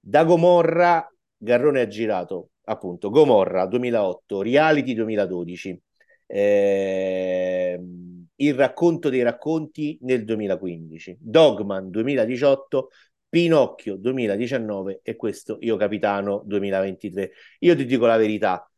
Da 0.00 0.24
Gomorra, 0.24 1.06
Garrone 1.36 1.80
ha 1.80 1.86
girato 1.86 2.50
appunto 2.64 3.10
Gomorra 3.10 3.66
2008, 3.66 4.42
Reality 4.42 4.94
2012, 4.94 5.82
eh, 6.26 7.61
il 8.42 8.54
racconto 8.54 9.08
dei 9.08 9.22
racconti 9.22 9.98
nel 10.02 10.24
2015, 10.24 11.18
Dogman 11.20 11.90
2018, 11.90 12.90
Pinocchio 13.28 13.96
2019 13.96 15.00
e 15.02 15.16
questo 15.16 15.58
Io 15.60 15.76
Capitano 15.76 16.42
2023. 16.44 17.32
Io 17.60 17.76
ti 17.76 17.84
dico 17.84 18.06
la 18.06 18.16
verità, 18.16 18.68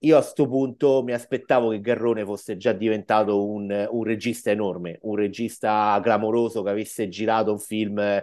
io 0.00 0.16
a 0.16 0.20
questo 0.20 0.48
punto 0.48 1.02
mi 1.02 1.12
aspettavo 1.12 1.70
che 1.70 1.80
Garrone 1.80 2.24
fosse 2.24 2.56
già 2.56 2.72
diventato 2.72 3.46
un, 3.46 3.88
un, 3.90 4.04
regista 4.04 4.50
enorme, 4.50 4.98
un 5.02 5.16
regista 5.16 5.98
clamoroso 6.02 6.62
che 6.62 6.70
avesse 6.70 7.08
girato 7.08 7.52
un 7.52 7.58
film 7.58 8.22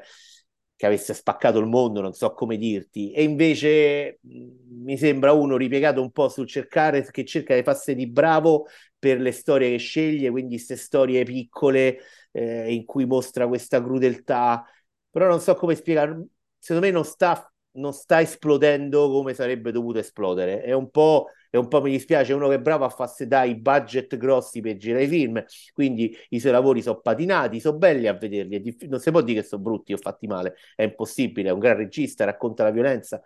che 0.77 0.85
avesse 0.85 1.13
spaccato 1.13 1.59
il 1.59 1.67
mondo, 1.67 2.01
non 2.01 2.13
so 2.13 2.33
come 2.33 2.57
dirti, 2.57 3.11
e 3.11 3.23
invece 3.23 4.19
mi 4.21 4.97
sembra 4.97 5.31
uno 5.31 5.55
ripiegato 5.55 6.01
un 6.01 6.11
po' 6.11 6.27
sul 6.27 6.47
cercare, 6.47 7.09
che 7.11 7.23
cerca 7.23 7.55
di 7.55 7.63
farsi 7.63 7.95
di 7.95 8.07
bravo 8.07 8.65
per 8.97 9.19
le 9.19 9.31
storie 9.31 9.71
che 9.71 9.77
sceglie, 9.77 10.29
quindi 10.31 10.55
queste 10.55 10.75
storie 10.75 11.23
piccole 11.23 11.99
eh, 12.31 12.73
in 12.73 12.85
cui 12.85 13.05
mostra 13.05 13.47
questa 13.47 13.81
crudeltà, 13.83 14.65
però 15.09 15.27
non 15.27 15.39
so 15.39 15.55
come 15.55 15.75
spiegare, 15.75 16.25
secondo 16.57 16.87
me 16.87 16.91
non 16.93 17.05
sta, 17.05 17.51
non 17.73 17.93
sta 17.93 18.21
esplodendo 18.21 19.09
come 19.09 19.33
sarebbe 19.33 19.71
dovuto 19.71 19.99
esplodere, 19.99 20.61
è 20.61 20.73
un 20.73 20.89
po' 20.89 21.27
e 21.49 21.57
un 21.57 21.67
po' 21.69 21.81
mi 21.81 21.91
dispiace 21.91 22.33
uno 22.33 22.49
che 22.49 22.55
è 22.55 22.59
bravo 22.59 22.83
a 22.83 22.89
farsi 22.89 23.27
dai 23.27 23.55
budget 23.55 24.17
grossi 24.17 24.59
per 24.59 24.75
girare 24.75 25.05
i 25.05 25.07
film, 25.07 25.41
quindi 25.73 26.13
i 26.29 26.39
suoi 26.39 26.51
lavori 26.51 26.81
sono 26.81 26.99
patinati, 26.99 27.59
sono 27.61 27.77
belli 27.77 28.07
a 28.07 28.13
vederli, 28.13 28.59
diff- 28.61 28.83
non 28.85 28.99
si 28.99 29.09
può 29.11 29.21
dire 29.21 29.41
che 29.41 29.47
sono 29.47 29.61
brutti 29.61 29.93
o 29.93 29.97
fatti 29.97 30.27
male, 30.27 30.55
è 30.75 30.83
impossibile, 30.83 31.49
è 31.49 31.51
un 31.53 31.59
gran 31.59 31.77
regista, 31.77 32.25
racconta 32.25 32.63
la 32.63 32.71
violenza, 32.71 33.21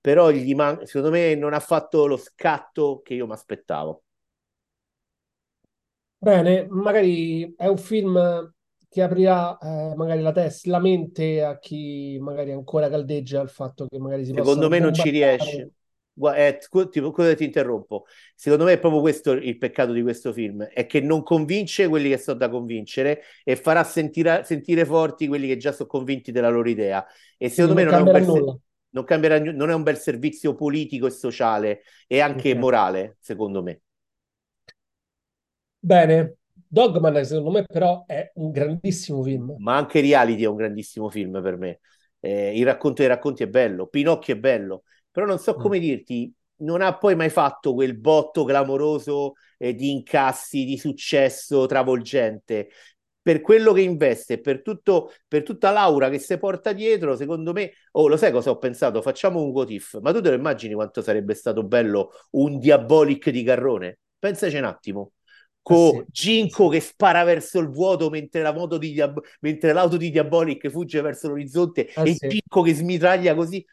però 0.00 0.30
man- 0.54 0.86
secondo 0.86 1.10
me 1.10 1.34
non 1.34 1.52
ha 1.52 1.60
fatto 1.60 2.06
lo 2.06 2.16
scatto 2.16 3.00
che 3.02 3.14
io 3.14 3.26
mi 3.26 3.32
aspettavo. 3.32 4.02
Bene, 6.26 6.66
magari 6.68 7.54
è 7.56 7.68
un 7.68 7.78
film 7.78 8.52
che 8.88 9.00
aprirà 9.00 9.56
eh, 9.58 9.94
magari 9.94 10.22
la 10.22 10.32
testa, 10.32 10.70
la 10.70 10.80
mente 10.80 11.40
a 11.44 11.56
chi 11.60 12.18
magari 12.20 12.50
ancora 12.50 12.88
caldeggia 12.88 13.40
il 13.42 13.48
fatto 13.48 13.86
che 13.86 13.96
magari 14.00 14.24
si 14.24 14.32
Secondo 14.34 14.68
me 14.68 14.80
non 14.80 14.92
ci 14.92 15.08
riesce. 15.10 15.70
Eh, 16.34 16.58
ti, 16.90 17.00
ti 17.36 17.44
interrompo. 17.44 18.06
Secondo 18.34 18.64
me 18.64 18.72
è 18.72 18.78
proprio 18.80 19.02
questo 19.02 19.30
il 19.34 19.56
peccato 19.56 19.92
di 19.92 20.02
questo 20.02 20.32
film, 20.32 20.64
è 20.64 20.84
che 20.86 21.00
non 21.00 21.22
convince 21.22 21.86
quelli 21.86 22.08
che 22.08 22.18
sono 22.18 22.38
da 22.38 22.48
convincere 22.48 23.22
e 23.44 23.54
farà 23.54 23.84
sentire, 23.84 24.42
sentire 24.42 24.84
forti 24.84 25.28
quelli 25.28 25.46
che 25.46 25.58
già 25.58 25.70
sono 25.70 25.88
convinti 25.88 26.32
della 26.32 26.48
loro 26.48 26.68
idea. 26.68 27.06
E 27.38 27.48
secondo 27.50 27.80
non 27.80 27.84
me 27.84 27.90
non 27.90 28.00
è, 28.00 28.02
un 28.02 28.24
bel, 28.26 28.60
non, 28.88 29.04
cambierà, 29.04 29.38
non 29.38 29.70
è 29.70 29.74
un 29.74 29.84
bel 29.84 29.96
servizio 29.96 30.56
politico 30.56 31.06
e 31.06 31.10
sociale 31.10 31.82
e 32.08 32.18
anche 32.18 32.48
okay. 32.48 32.60
morale, 32.60 33.16
secondo 33.20 33.62
me. 33.62 33.82
Bene, 35.86 36.38
Dogman 36.66 37.24
secondo 37.24 37.52
me 37.52 37.62
però 37.64 38.06
è 38.08 38.32
un 38.34 38.50
grandissimo 38.50 39.22
film. 39.22 39.54
Ma 39.58 39.76
anche 39.76 40.00
Reality 40.00 40.42
è 40.42 40.46
un 40.46 40.56
grandissimo 40.56 41.08
film 41.08 41.40
per 41.40 41.56
me. 41.56 41.78
Eh, 42.18 42.58
il 42.58 42.64
racconto 42.64 43.02
dei 43.02 43.06
racconti 43.08 43.44
è 43.44 43.46
bello, 43.46 43.86
Pinocchio 43.86 44.34
è 44.34 44.36
bello, 44.36 44.82
però 45.12 45.26
non 45.26 45.38
so 45.38 45.54
mm. 45.54 45.60
come 45.60 45.78
dirti, 45.78 46.34
non 46.62 46.82
ha 46.82 46.98
poi 46.98 47.14
mai 47.14 47.28
fatto 47.28 47.72
quel 47.72 47.96
botto 47.96 48.42
clamoroso 48.42 49.34
eh, 49.58 49.76
di 49.76 49.92
incassi, 49.92 50.64
di 50.64 50.76
successo 50.76 51.66
travolgente. 51.66 52.68
Per 53.22 53.40
quello 53.40 53.72
che 53.72 53.82
investe, 53.82 54.40
per, 54.40 54.62
tutto, 54.62 55.12
per 55.28 55.44
tutta 55.44 55.70
l'aura 55.70 56.10
che 56.10 56.18
si 56.18 56.36
porta 56.36 56.72
dietro, 56.72 57.14
secondo 57.14 57.52
me, 57.52 57.74
oh, 57.92 58.08
lo 58.08 58.16
sai 58.16 58.32
cosa 58.32 58.50
ho 58.50 58.58
pensato? 58.58 59.02
Facciamo 59.02 59.40
un 59.40 59.50
what 59.50 59.70
if, 59.70 60.00
ma 60.00 60.12
tu 60.12 60.20
te 60.20 60.30
lo 60.30 60.34
immagini 60.34 60.74
quanto 60.74 61.00
sarebbe 61.00 61.34
stato 61.34 61.62
bello 61.62 62.10
un 62.32 62.58
Diabolic 62.58 63.30
di 63.30 63.44
Garrone? 63.44 63.98
Pensaci 64.18 64.56
un 64.56 64.64
attimo 64.64 65.12
con 65.66 65.96
eh 65.96 66.04
sì. 66.04 66.04
Ginko 66.12 66.68
che 66.68 66.78
spara 66.78 67.24
verso 67.24 67.58
il 67.58 67.68
vuoto 67.68 68.08
mentre, 68.08 68.40
la 68.40 68.52
moto 68.52 68.78
di 68.78 68.92
Diab- 68.92 69.20
mentre 69.40 69.72
l'auto 69.72 69.96
di 69.96 70.10
Diabolic 70.10 70.68
fugge 70.68 71.00
verso 71.00 71.26
l'orizzonte 71.26 71.88
eh 71.88 72.02
e 72.02 72.14
sì. 72.14 72.28
Ginko 72.28 72.62
che 72.62 72.72
smitraglia 72.72 73.34
così 73.34 73.66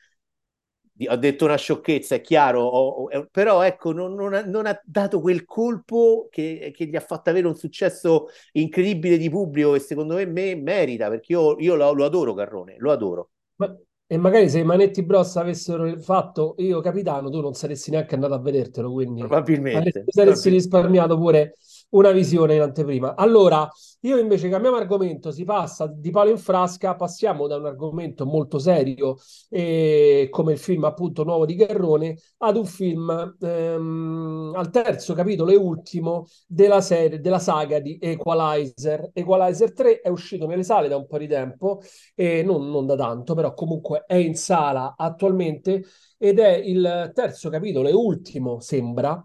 ho 1.08 1.16
detto 1.16 1.46
una 1.46 1.56
sciocchezza, 1.56 2.16
è 2.16 2.22
chiaro, 2.22 2.62
ho, 2.62 3.10
ho, 3.10 3.28
però 3.30 3.62
ecco, 3.62 3.92
non, 3.92 4.16
non, 4.16 4.34
ha, 4.34 4.44
non, 4.44 4.66
ha, 4.66 4.80
dato 4.84 5.22
quel 5.22 5.46
colpo 5.46 6.28
che, 6.32 6.72
che, 6.76 6.86
gli 6.86 6.96
ha 6.96 7.00
fatto 7.00 7.30
avere 7.30 7.46
un 7.48 7.56
successo 7.56 8.28
incredibile 8.54 9.18
di 9.18 9.30
pubblico 9.30 9.76
e 9.76 9.80
secondo 9.80 10.16
me, 10.16 10.26
me 10.26 10.56
merita, 10.56 11.10
perché 11.10 11.34
io, 11.34 11.60
io 11.60 11.76
lo, 11.76 11.94
lo, 11.94 12.06
adoro 12.06 12.34
Carrone, 12.34 12.76
lo 12.78 12.92
adoro. 12.92 13.32
Ma, 13.56 13.76
e 14.06 14.18
magari 14.18 14.50
se 14.50 14.60
i 14.60 14.64
Manetti 14.64 15.04
Bros 15.04 15.36
avessero 15.38 16.00
fatto 16.00 16.54
io 16.60 16.80
capitano, 16.82 17.30
tu 17.30 17.42
non 17.42 17.54
saresti 17.54 17.90
neanche 17.90 18.14
andato 18.14 18.36
a 18.36 18.40
vedertelo, 18.40 18.92
quindi 18.92 19.22
probabilmente 19.22 20.04
saresti 20.08 20.50
risparmiato 20.50 21.18
pure 21.18 21.56
una 21.94 22.12
visione 22.12 22.56
in 22.56 22.62
anteprima. 22.62 23.16
Allora, 23.16 23.68
io 24.02 24.18
invece 24.18 24.50
cambiamo 24.50 24.78
argomento, 24.78 25.32
si 25.32 25.44
passa 25.44 25.88
di 25.88 26.12
palo 26.12 26.30
in 26.30 26.38
frasca, 26.38 26.96
passiamo 26.96 27.48
da 27.48 27.58
un 27.58 27.66
argomento 27.66 28.26
molto 28.26 28.60
serio 28.60 29.18
eh, 29.50 30.28
come 30.30 30.54
il 30.54 30.58
film 30.58 30.84
appunto 30.84 31.24
nuovo 31.24 31.46
di 31.46 31.56
Garrone 31.56 32.18
ad 32.38 32.58
un 32.58 32.66
film 32.66 33.36
ehm, 33.40 34.54
al 34.56 34.70
terzo 34.70 35.14
capitolo 35.14 35.52
e 35.52 35.56
ultimo 35.56 36.26
della 36.48 36.82
serie, 36.82 37.20
della 37.20 37.40
saga 37.40 37.80
di 37.80 37.98
Equalizer. 38.02 39.12
Equalizer 39.14 39.74
3 39.74 40.02
è 40.02 40.10
uscito 40.10 40.48
nelle 40.48 40.64
sale 40.64 40.88
da 40.88 40.98
un 40.98 41.08
po' 41.08 41.18
di 41.18 41.28
tempo, 41.28 41.82
e 42.16 42.44
non, 42.44 42.70
non 42.70 42.86
da 42.86 42.96
tanto, 42.96 43.34
però 43.36 43.54
comunque 43.54 44.04
è 44.08 44.16
in 44.16 44.36
sala 44.36 44.96
attualmente 44.98 45.84
ed 46.18 46.40
è 46.40 46.56
il 46.56 47.12
terzo 47.14 47.50
capitolo 47.50 47.88
e 47.88 47.94
ultimo, 47.94 48.60
sembra, 48.60 49.24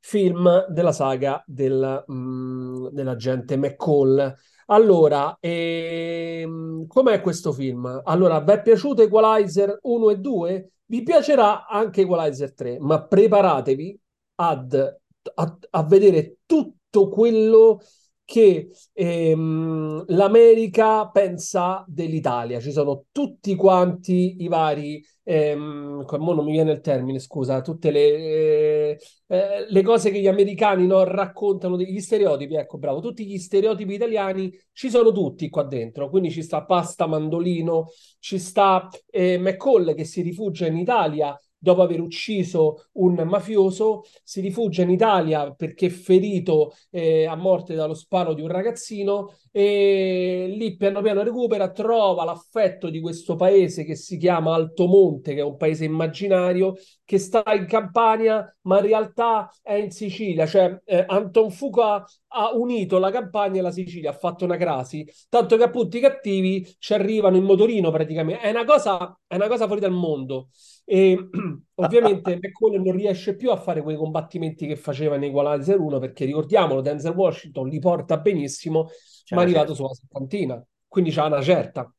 film 0.00 0.66
della 0.68 0.92
saga 0.92 1.42
del, 1.46 2.04
mm, 2.10 2.88
dell'agente 2.88 3.56
McCall. 3.56 4.34
Allora, 4.66 5.36
ehm, 5.40 6.86
com'è 6.86 7.20
questo 7.20 7.52
film? 7.52 8.00
Allora, 8.04 8.40
vi 8.40 8.52
è 8.52 8.62
piaciuto 8.62 9.02
Equalizer 9.02 9.78
1 9.82 10.10
e 10.10 10.16
2? 10.18 10.70
Vi 10.86 11.02
piacerà 11.02 11.66
anche 11.66 12.02
Equalizer 12.02 12.54
3, 12.54 12.78
ma 12.80 13.04
preparatevi 13.06 14.00
ad, 14.36 14.98
a, 15.34 15.58
a 15.70 15.84
vedere 15.84 16.38
tutto 16.46 17.08
quello 17.08 17.80
che 18.30 18.70
ehm, 18.92 20.04
l'America 20.06 21.08
pensa 21.08 21.84
dell'Italia. 21.88 22.60
Ci 22.60 22.70
sono 22.70 23.06
tutti 23.10 23.56
quanti 23.56 24.36
i 24.38 24.46
vari, 24.46 25.04
ehm, 25.24 26.04
non 26.08 26.44
mi 26.44 26.52
viene 26.52 26.70
il 26.70 26.80
termine, 26.80 27.18
scusa, 27.18 27.60
tutte 27.60 27.90
le, 27.90 27.98
eh, 28.00 28.98
eh, 29.26 29.66
le 29.68 29.82
cose 29.82 30.12
che 30.12 30.20
gli 30.20 30.28
americani 30.28 30.86
no, 30.86 31.02
raccontano, 31.02 31.74
degli 31.74 31.98
stereotipi, 31.98 32.54
ecco 32.54 32.78
bravo, 32.78 33.00
tutti 33.00 33.26
gli 33.26 33.36
stereotipi 33.36 33.94
italiani 33.94 34.56
ci 34.72 34.90
sono 34.90 35.10
tutti 35.10 35.48
qua 35.48 35.64
dentro. 35.64 36.08
Quindi 36.08 36.30
ci 36.30 36.42
sta 36.42 36.64
Pasta 36.64 37.08
Mandolino, 37.08 37.88
ci 38.20 38.38
sta 38.38 38.88
eh, 39.10 39.38
McCall 39.38 39.94
che 39.96 40.04
si 40.04 40.22
rifugia 40.22 40.66
in 40.66 40.76
Italia 40.76 41.36
dopo 41.60 41.82
aver 41.82 42.00
ucciso 42.00 42.86
un 42.92 43.14
mafioso, 43.26 44.04
si 44.24 44.40
rifugia 44.40 44.82
in 44.82 44.90
Italia 44.90 45.52
perché 45.52 45.90
ferito 45.90 46.72
eh, 46.90 47.26
a 47.26 47.36
morte 47.36 47.74
dallo 47.74 47.94
sparo 47.94 48.32
di 48.34 48.40
un 48.40 48.48
ragazzino 48.48 49.34
e 49.52 50.52
lì 50.56 50.76
piano 50.76 51.02
piano 51.02 51.22
recupera, 51.22 51.70
trova 51.70 52.24
l'affetto 52.24 52.88
di 52.88 53.00
questo 53.00 53.34
paese 53.34 53.84
che 53.84 53.94
si 53.96 54.16
chiama 54.16 54.54
Altomonte, 54.54 55.34
che 55.34 55.40
è 55.40 55.44
un 55.44 55.56
paese 55.56 55.84
immaginario, 55.84 56.76
che 57.04 57.18
sta 57.18 57.42
in 57.54 57.66
Campania, 57.66 58.56
ma 58.62 58.76
in 58.78 58.86
realtà 58.86 59.50
è 59.62 59.74
in 59.74 59.90
Sicilia. 59.90 60.46
Cioè, 60.46 60.80
eh, 60.84 61.04
Anton 61.06 61.50
Fuqua 61.50 62.04
ha 62.28 62.54
unito 62.54 62.98
la 62.98 63.10
Campania 63.10 63.60
e 63.60 63.62
la 63.62 63.72
Sicilia, 63.72 64.10
ha 64.10 64.12
fatto 64.12 64.44
una 64.44 64.56
crasi, 64.56 65.04
tanto 65.28 65.56
che 65.56 65.64
appunto 65.64 65.96
i 65.96 66.00
cattivi 66.00 66.64
ci 66.78 66.94
arrivano 66.94 67.36
in 67.36 67.44
motorino 67.44 67.90
praticamente. 67.90 68.40
È 68.42 68.50
una 68.50 68.64
cosa, 68.64 69.18
è 69.26 69.34
una 69.34 69.48
cosa 69.48 69.66
fuori 69.66 69.80
dal 69.80 69.92
mondo. 69.92 70.48
E 70.84 71.28
ovviamente 71.74 72.36
McCall 72.36 72.80
non 72.82 72.94
riesce 72.94 73.36
più 73.36 73.50
a 73.50 73.56
fare 73.56 73.82
quei 73.82 73.96
combattimenti 73.96 74.66
che 74.66 74.76
faceva 74.76 75.16
in 75.16 75.24
Equalizer 75.24 75.78
1 75.78 75.98
perché 75.98 76.24
ricordiamolo, 76.24 76.80
Denzel 76.80 77.14
Washington 77.14 77.68
li 77.68 77.78
porta 77.78 78.18
benissimo, 78.18 78.88
c'è 79.24 79.34
ma 79.34 79.42
è 79.42 79.44
arrivato 79.44 79.74
certa. 79.74 79.82
sulla 79.82 79.94
settantina, 79.94 80.64
quindi 80.88 81.10
c'ha 81.10 81.26
una 81.26 81.42
certa. 81.42 81.92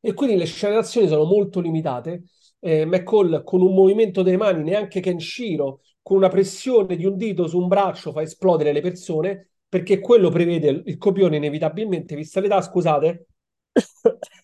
E 0.00 0.12
quindi 0.12 0.36
le 0.36 0.44
scene 0.44 0.74
d'azione 0.74 1.08
sono 1.08 1.24
molto 1.24 1.60
limitate. 1.60 2.24
Eh, 2.60 2.84
McCall 2.84 3.42
con 3.42 3.60
un 3.62 3.74
movimento 3.74 4.22
delle 4.22 4.36
mani, 4.36 4.62
neanche 4.62 5.00
Kenshiro, 5.00 5.80
con 6.02 6.18
una 6.18 6.28
pressione 6.28 6.96
di 6.96 7.06
un 7.06 7.16
dito 7.16 7.46
su 7.46 7.58
un 7.58 7.68
braccio 7.68 8.12
fa 8.12 8.22
esplodere 8.22 8.72
le 8.72 8.80
persone, 8.82 9.50
perché 9.68 10.00
quello 10.00 10.28
prevede 10.30 10.82
il 10.84 10.98
copione 10.98 11.36
inevitabilmente, 11.36 12.14
vista 12.16 12.40
l'età, 12.40 12.60
scusate, 12.60 13.26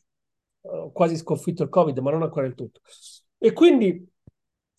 quasi 0.93 1.17
sconfitto 1.17 1.62
il 1.62 1.69
Covid, 1.69 1.99
ma 1.99 2.11
non 2.11 2.23
ancora 2.23 2.47
il 2.47 2.55
tutto. 2.55 2.81
E 3.39 3.53
quindi 3.53 4.07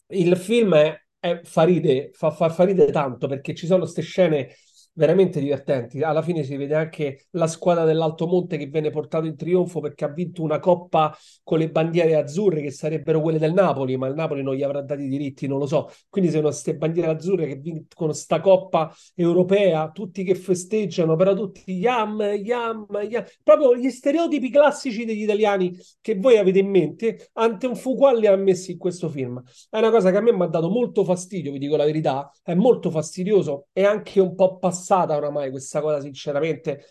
il 0.07 0.37
film 0.37 0.75
è, 0.75 0.95
è 1.19 1.41
fa, 1.43 1.63
ride, 1.63 2.11
fa, 2.13 2.31
fa, 2.31 2.49
fa 2.49 2.63
ride 2.63 2.91
tanto 2.91 3.27
perché 3.27 3.53
ci 3.55 3.65
sono 3.65 3.81
queste 3.81 4.01
scene 4.01 4.55
veramente 4.93 5.39
divertenti. 5.39 6.01
Alla 6.01 6.21
fine 6.21 6.43
si 6.43 6.55
vede 6.57 6.75
anche 6.75 7.27
la 7.31 7.47
squadra 7.47 7.85
dell'Alto 7.85 8.27
Monte 8.27 8.57
che 8.57 8.65
viene 8.65 8.89
portato 8.89 9.25
in 9.25 9.35
trionfo 9.35 9.79
perché 9.79 10.05
ha 10.05 10.09
vinto 10.09 10.43
una 10.43 10.59
coppa 10.59 11.15
con 11.43 11.59
le 11.59 11.69
bandiere 11.69 12.15
azzurre 12.15 12.61
che 12.61 12.71
sarebbero 12.71 13.21
quelle 13.21 13.39
del 13.39 13.53
Napoli, 13.53 13.97
ma 13.97 14.07
il 14.07 14.15
Napoli 14.15 14.43
non 14.43 14.55
gli 14.55 14.63
avrà 14.63 14.81
dati 14.81 15.03
i 15.03 15.07
diritti, 15.07 15.47
non 15.47 15.59
lo 15.59 15.65
so. 15.65 15.89
Quindi 16.09 16.29
sono 16.29 16.47
queste 16.47 16.75
bandiere 16.75 17.09
azzurre 17.09 17.47
che 17.47 17.55
vincono 17.55 18.11
sta 18.11 18.41
coppa 18.41 18.93
europea, 19.15 19.89
tutti 19.91 20.23
che 20.23 20.35
festeggiano, 20.35 21.15
però 21.15 21.33
tutti 21.33 21.71
yam, 21.71 22.21
yam, 22.21 22.87
yam. 23.07 23.23
Proprio 23.43 23.75
gli 23.75 23.89
stereotipi 23.89 24.49
classici 24.49 25.05
degli 25.05 25.23
italiani 25.23 25.77
che 26.01 26.15
voi 26.15 26.37
avete 26.37 26.59
in 26.59 26.69
mente, 26.69 27.29
ante 27.33 27.67
un 27.67 27.75
Fuqua 27.75 28.13
li 28.13 28.27
ha 28.27 28.35
messi 28.35 28.73
in 28.73 28.77
questo 28.77 29.09
film. 29.09 29.41
È 29.69 29.77
una 29.77 29.89
cosa 29.89 30.11
che 30.11 30.17
a 30.17 30.21
me 30.21 30.33
mi 30.33 30.43
ha 30.43 30.47
dato 30.47 30.69
molto 30.69 31.03
fastidio, 31.03 31.51
vi 31.51 31.59
dico 31.59 31.75
la 31.75 31.85
verità, 31.85 32.31
è 32.43 32.53
molto 32.53 32.89
fastidioso 32.89 33.67
e 33.73 33.85
anche 33.85 34.19
un 34.19 34.35
po' 34.35 34.57
passato 34.57 34.80
passata 34.81 35.15
oramai 35.15 35.51
questa 35.51 35.81
cosa, 35.81 35.99
sinceramente. 36.01 36.85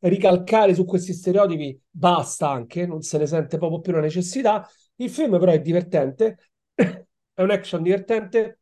Ricalcare 0.00 0.74
su 0.74 0.84
questi 0.84 1.12
stereotipi 1.12 1.78
basta 1.90 2.48
anche, 2.50 2.86
non 2.86 3.02
se 3.02 3.18
ne 3.18 3.26
sente 3.26 3.58
proprio 3.58 3.80
più 3.80 3.92
la 3.92 4.00
necessità. 4.00 4.66
Il 4.96 5.10
film 5.10 5.38
però 5.38 5.52
è 5.52 5.60
divertente, 5.60 6.38
è 6.74 7.42
un 7.42 7.50
action 7.50 7.82
divertente, 7.82 8.60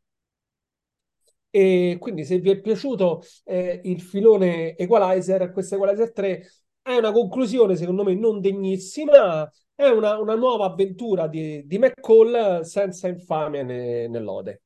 e 1.51 1.97
quindi 1.99 2.25
se 2.25 2.39
vi 2.39 2.51
è 2.51 2.61
piaciuto 2.61 3.23
eh, 3.45 3.81
il 3.83 4.01
filone 4.01 4.75
Equalizer, 4.77 5.51
questo 5.51 5.75
Equalizer 5.75 6.11
3 6.11 6.47
è 6.81 6.95
una 6.95 7.11
conclusione 7.11 7.75
secondo 7.75 8.03
me 8.03 8.13
non 8.15 8.39
degnissima, 8.39 9.49
è 9.73 9.87
una, 9.87 10.19
una 10.19 10.35
nuova 10.35 10.65
avventura 10.65 11.27
di, 11.27 11.65
di 11.65 11.77
McCall 11.79 12.61
senza 12.61 13.07
infamia 13.07 13.63
né, 13.63 14.07
né 14.07 14.19
lode. 14.19 14.61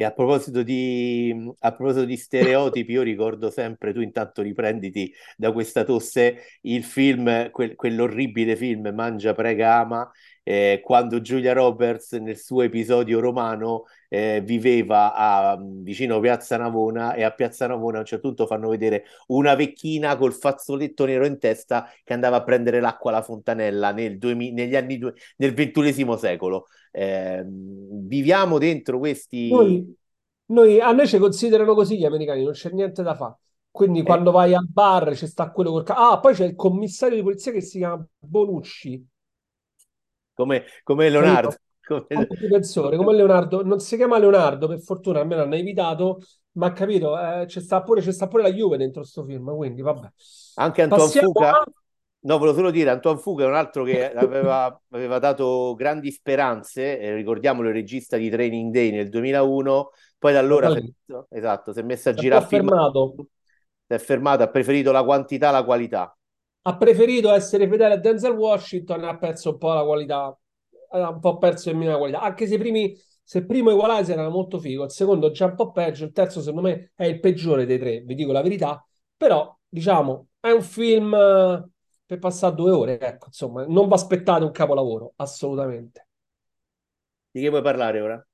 E 0.00 0.04
a 0.04 0.12
proposito 0.12 0.62
di, 0.62 1.52
a 1.58 1.72
proposito 1.74 2.06
di 2.06 2.16
stereotipi, 2.16 2.92
io 2.92 3.02
ricordo 3.02 3.50
sempre, 3.50 3.92
tu 3.92 4.00
intanto 4.00 4.40
riprenditi 4.40 5.12
da 5.36 5.52
questa 5.52 5.84
tosse, 5.84 6.38
il 6.62 6.84
film, 6.84 7.50
quel, 7.50 7.74
quell'orribile 7.74 8.56
film 8.56 8.88
Mangia, 8.94 9.34
prega, 9.34 9.74
ama, 9.74 10.10
eh, 10.42 10.80
quando 10.82 11.20
Giulia 11.20 11.52
Roberts 11.52 12.12
nel 12.12 12.38
suo 12.38 12.62
episodio 12.62 13.20
romano 13.20 13.84
eh, 14.12 14.42
viveva 14.44 15.14
a, 15.14 15.56
vicino 15.60 16.16
a 16.16 16.20
Piazza 16.20 16.56
Navona 16.56 17.14
e 17.14 17.22
a 17.22 17.30
Piazza 17.30 17.68
Navona 17.68 17.98
a 17.98 18.00
un 18.00 18.06
certo 18.06 18.26
punto 18.26 18.46
fanno 18.46 18.68
vedere 18.68 19.04
una 19.28 19.54
vecchina 19.54 20.16
col 20.16 20.32
fazzoletto 20.32 21.04
nero 21.04 21.24
in 21.24 21.38
testa 21.38 21.88
che 22.02 22.12
andava 22.12 22.36
a 22.38 22.42
prendere 22.42 22.80
l'acqua 22.80 23.12
alla 23.12 23.22
fontanella 23.22 23.92
nel 23.92 24.18
2000, 24.18 24.52
negli 24.52 24.74
anni 24.74 24.98
due, 24.98 25.14
nel 25.36 25.54
ventunesimo 25.54 26.16
secolo. 26.16 26.66
Eh, 26.90 27.44
viviamo 27.46 28.58
dentro 28.58 28.98
questi... 28.98 29.48
Noi, 29.48 29.96
noi, 30.46 30.80
a 30.80 30.90
noi 30.90 31.06
ci 31.06 31.18
considerano 31.18 31.74
così 31.74 31.96
gli 31.96 32.04
americani, 32.04 32.42
non 32.42 32.52
c'è 32.52 32.70
niente 32.70 33.04
da 33.04 33.14
fare. 33.14 33.36
Quindi 33.70 34.00
eh. 34.00 34.02
quando 34.02 34.32
vai 34.32 34.54
al 34.54 34.66
bar 34.68 35.12
c'è 35.12 35.26
sta 35.26 35.52
quello 35.52 35.70
col... 35.70 35.84
Ah, 35.86 36.18
poi 36.18 36.34
c'è 36.34 36.44
il 36.44 36.56
commissario 36.56 37.16
di 37.16 37.22
polizia 37.22 37.52
che 37.52 37.60
si 37.60 37.78
chiama 37.78 38.04
Bonucci. 38.18 39.06
Come, 40.34 40.64
come 40.82 41.08
Leonardo. 41.08 41.54
Come... 41.90 42.26
Difensore, 42.28 42.96
come 42.96 43.14
Leonardo. 43.14 43.64
Non 43.64 43.80
si 43.80 43.96
chiama 43.96 44.18
Leonardo, 44.18 44.68
per 44.68 44.80
fortuna, 44.80 45.20
almeno 45.20 45.42
hanno 45.42 45.56
evitato, 45.56 46.20
ma 46.52 46.72
capito, 46.72 47.18
eh, 47.18 47.44
c'è, 47.46 47.60
sta 47.60 47.82
pure, 47.82 48.00
c'è 48.00 48.12
sta 48.12 48.28
pure 48.28 48.42
la 48.42 48.52
Juve 48.52 48.76
dentro 48.76 49.00
questo 49.00 49.24
film, 49.24 49.54
quindi 49.56 49.82
vabbè. 49.82 50.08
Anche 50.56 50.82
Antoine 50.82 51.10
Fuca? 51.10 51.64
No, 52.22 52.36
volevo 52.36 52.56
solo 52.56 52.70
dire, 52.70 52.90
Antoine 52.90 53.18
Fuga 53.18 53.44
è 53.44 53.48
un 53.48 53.54
altro 53.54 53.82
che 53.82 54.12
aveva, 54.14 54.80
aveva 54.90 55.18
dato 55.18 55.74
grandi 55.74 56.10
speranze, 56.10 56.98
eh, 56.98 57.14
ricordiamolo, 57.14 57.68
il 57.68 57.74
regista 57.74 58.16
di 58.16 58.28
Training 58.28 58.72
Day 58.72 58.90
nel 58.90 59.08
2001, 59.08 59.90
poi 60.18 60.32
da 60.32 60.38
allora 60.38 60.70
si 60.70 60.94
è, 61.06 61.36
esatto, 61.36 61.72
si 61.72 61.80
è 61.80 61.82
messo 61.82 62.10
a 62.10 62.12
girare 62.12 62.44
fermato. 62.44 63.14
Si 63.86 63.94
è 63.94 63.98
fermato, 63.98 64.42
ha 64.42 64.48
preferito 64.48 64.92
la 64.92 65.02
quantità 65.02 65.48
alla 65.48 65.64
qualità. 65.64 66.14
Ha 66.62 66.76
preferito 66.76 67.32
essere 67.32 67.66
fedele 67.66 67.94
a 67.94 67.96
Denzel 67.96 68.32
Washington 68.32 69.02
e 69.02 69.08
ha 69.08 69.16
perso 69.16 69.52
un 69.52 69.58
po' 69.58 69.72
la 69.72 69.82
qualità, 69.82 70.38
ha 70.90 71.08
un 71.10 71.20
po' 71.20 71.38
perso 71.38 71.70
il 71.70 71.76
minimo 71.76 71.92
la 71.92 71.98
qualità, 71.98 72.20
anche 72.20 72.46
se 72.46 72.54
i 72.54 72.58
primi 72.58 72.96
se 73.22 73.44
primo 73.46 73.70
Equalizer 73.70 74.18
era 74.18 74.28
molto 74.28 74.58
figo, 74.58 74.84
il 74.84 74.90
secondo 74.90 75.30
già 75.30 75.46
un 75.46 75.54
po' 75.54 75.70
peggio, 75.70 76.04
il 76.04 76.12
terzo 76.12 76.40
secondo 76.40 76.68
me 76.68 76.92
è 76.96 77.04
il 77.04 77.20
peggiore 77.20 77.64
dei 77.66 77.78
tre, 77.78 78.00
vi 78.00 78.14
dico 78.14 78.32
la 78.32 78.42
verità, 78.42 78.84
però 79.16 79.56
diciamo 79.68 80.28
è 80.40 80.50
un 80.50 80.62
film 80.62 81.10
per 82.06 82.18
passare 82.18 82.54
due 82.56 82.72
ore, 82.72 82.98
ecco, 83.00 83.26
insomma, 83.26 83.64
non 83.66 83.86
vi 83.86 83.94
aspettate 83.94 84.44
un 84.44 84.50
capolavoro, 84.50 85.12
assolutamente. 85.16 86.08
Di 87.32 87.40
che 87.40 87.48
vuoi 87.48 87.62
parlare 87.62 88.00
ora? 88.00 88.24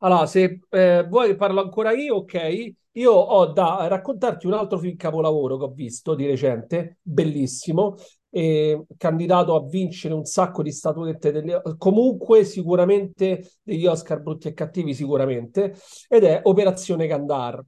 Allora, 0.00 0.26
se 0.26 0.60
eh, 0.70 1.04
vuoi 1.08 1.34
parlo 1.36 1.60
ancora 1.60 1.92
io, 1.92 2.16
ok? 2.16 2.72
Io 2.92 3.12
ho 3.12 3.46
da 3.52 3.86
raccontarti 3.88 4.46
un 4.46 4.52
altro 4.52 4.78
film 4.78 4.96
capolavoro 4.96 5.56
che 5.56 5.64
ho 5.64 5.72
visto 5.72 6.14
di 6.14 6.26
recente, 6.26 6.98
bellissimo, 7.02 7.96
eh, 8.30 8.84
candidato 8.96 9.56
a 9.56 9.66
vincere 9.66 10.14
un 10.14 10.24
sacco 10.24 10.62
di 10.62 10.70
statuette, 10.72 11.32
degli, 11.32 11.52
comunque 11.78 12.44
sicuramente 12.44 13.58
degli 13.62 13.86
Oscar 13.86 14.20
brutti 14.20 14.48
e 14.48 14.52
cattivi, 14.54 14.94
sicuramente, 14.94 15.74
ed 16.08 16.24
è 16.24 16.40
Operazione 16.44 17.06
Gandar, 17.06 17.60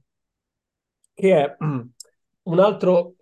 che 1.13 1.35
è 1.43 1.55
un 2.43 2.59
altro 2.59 3.15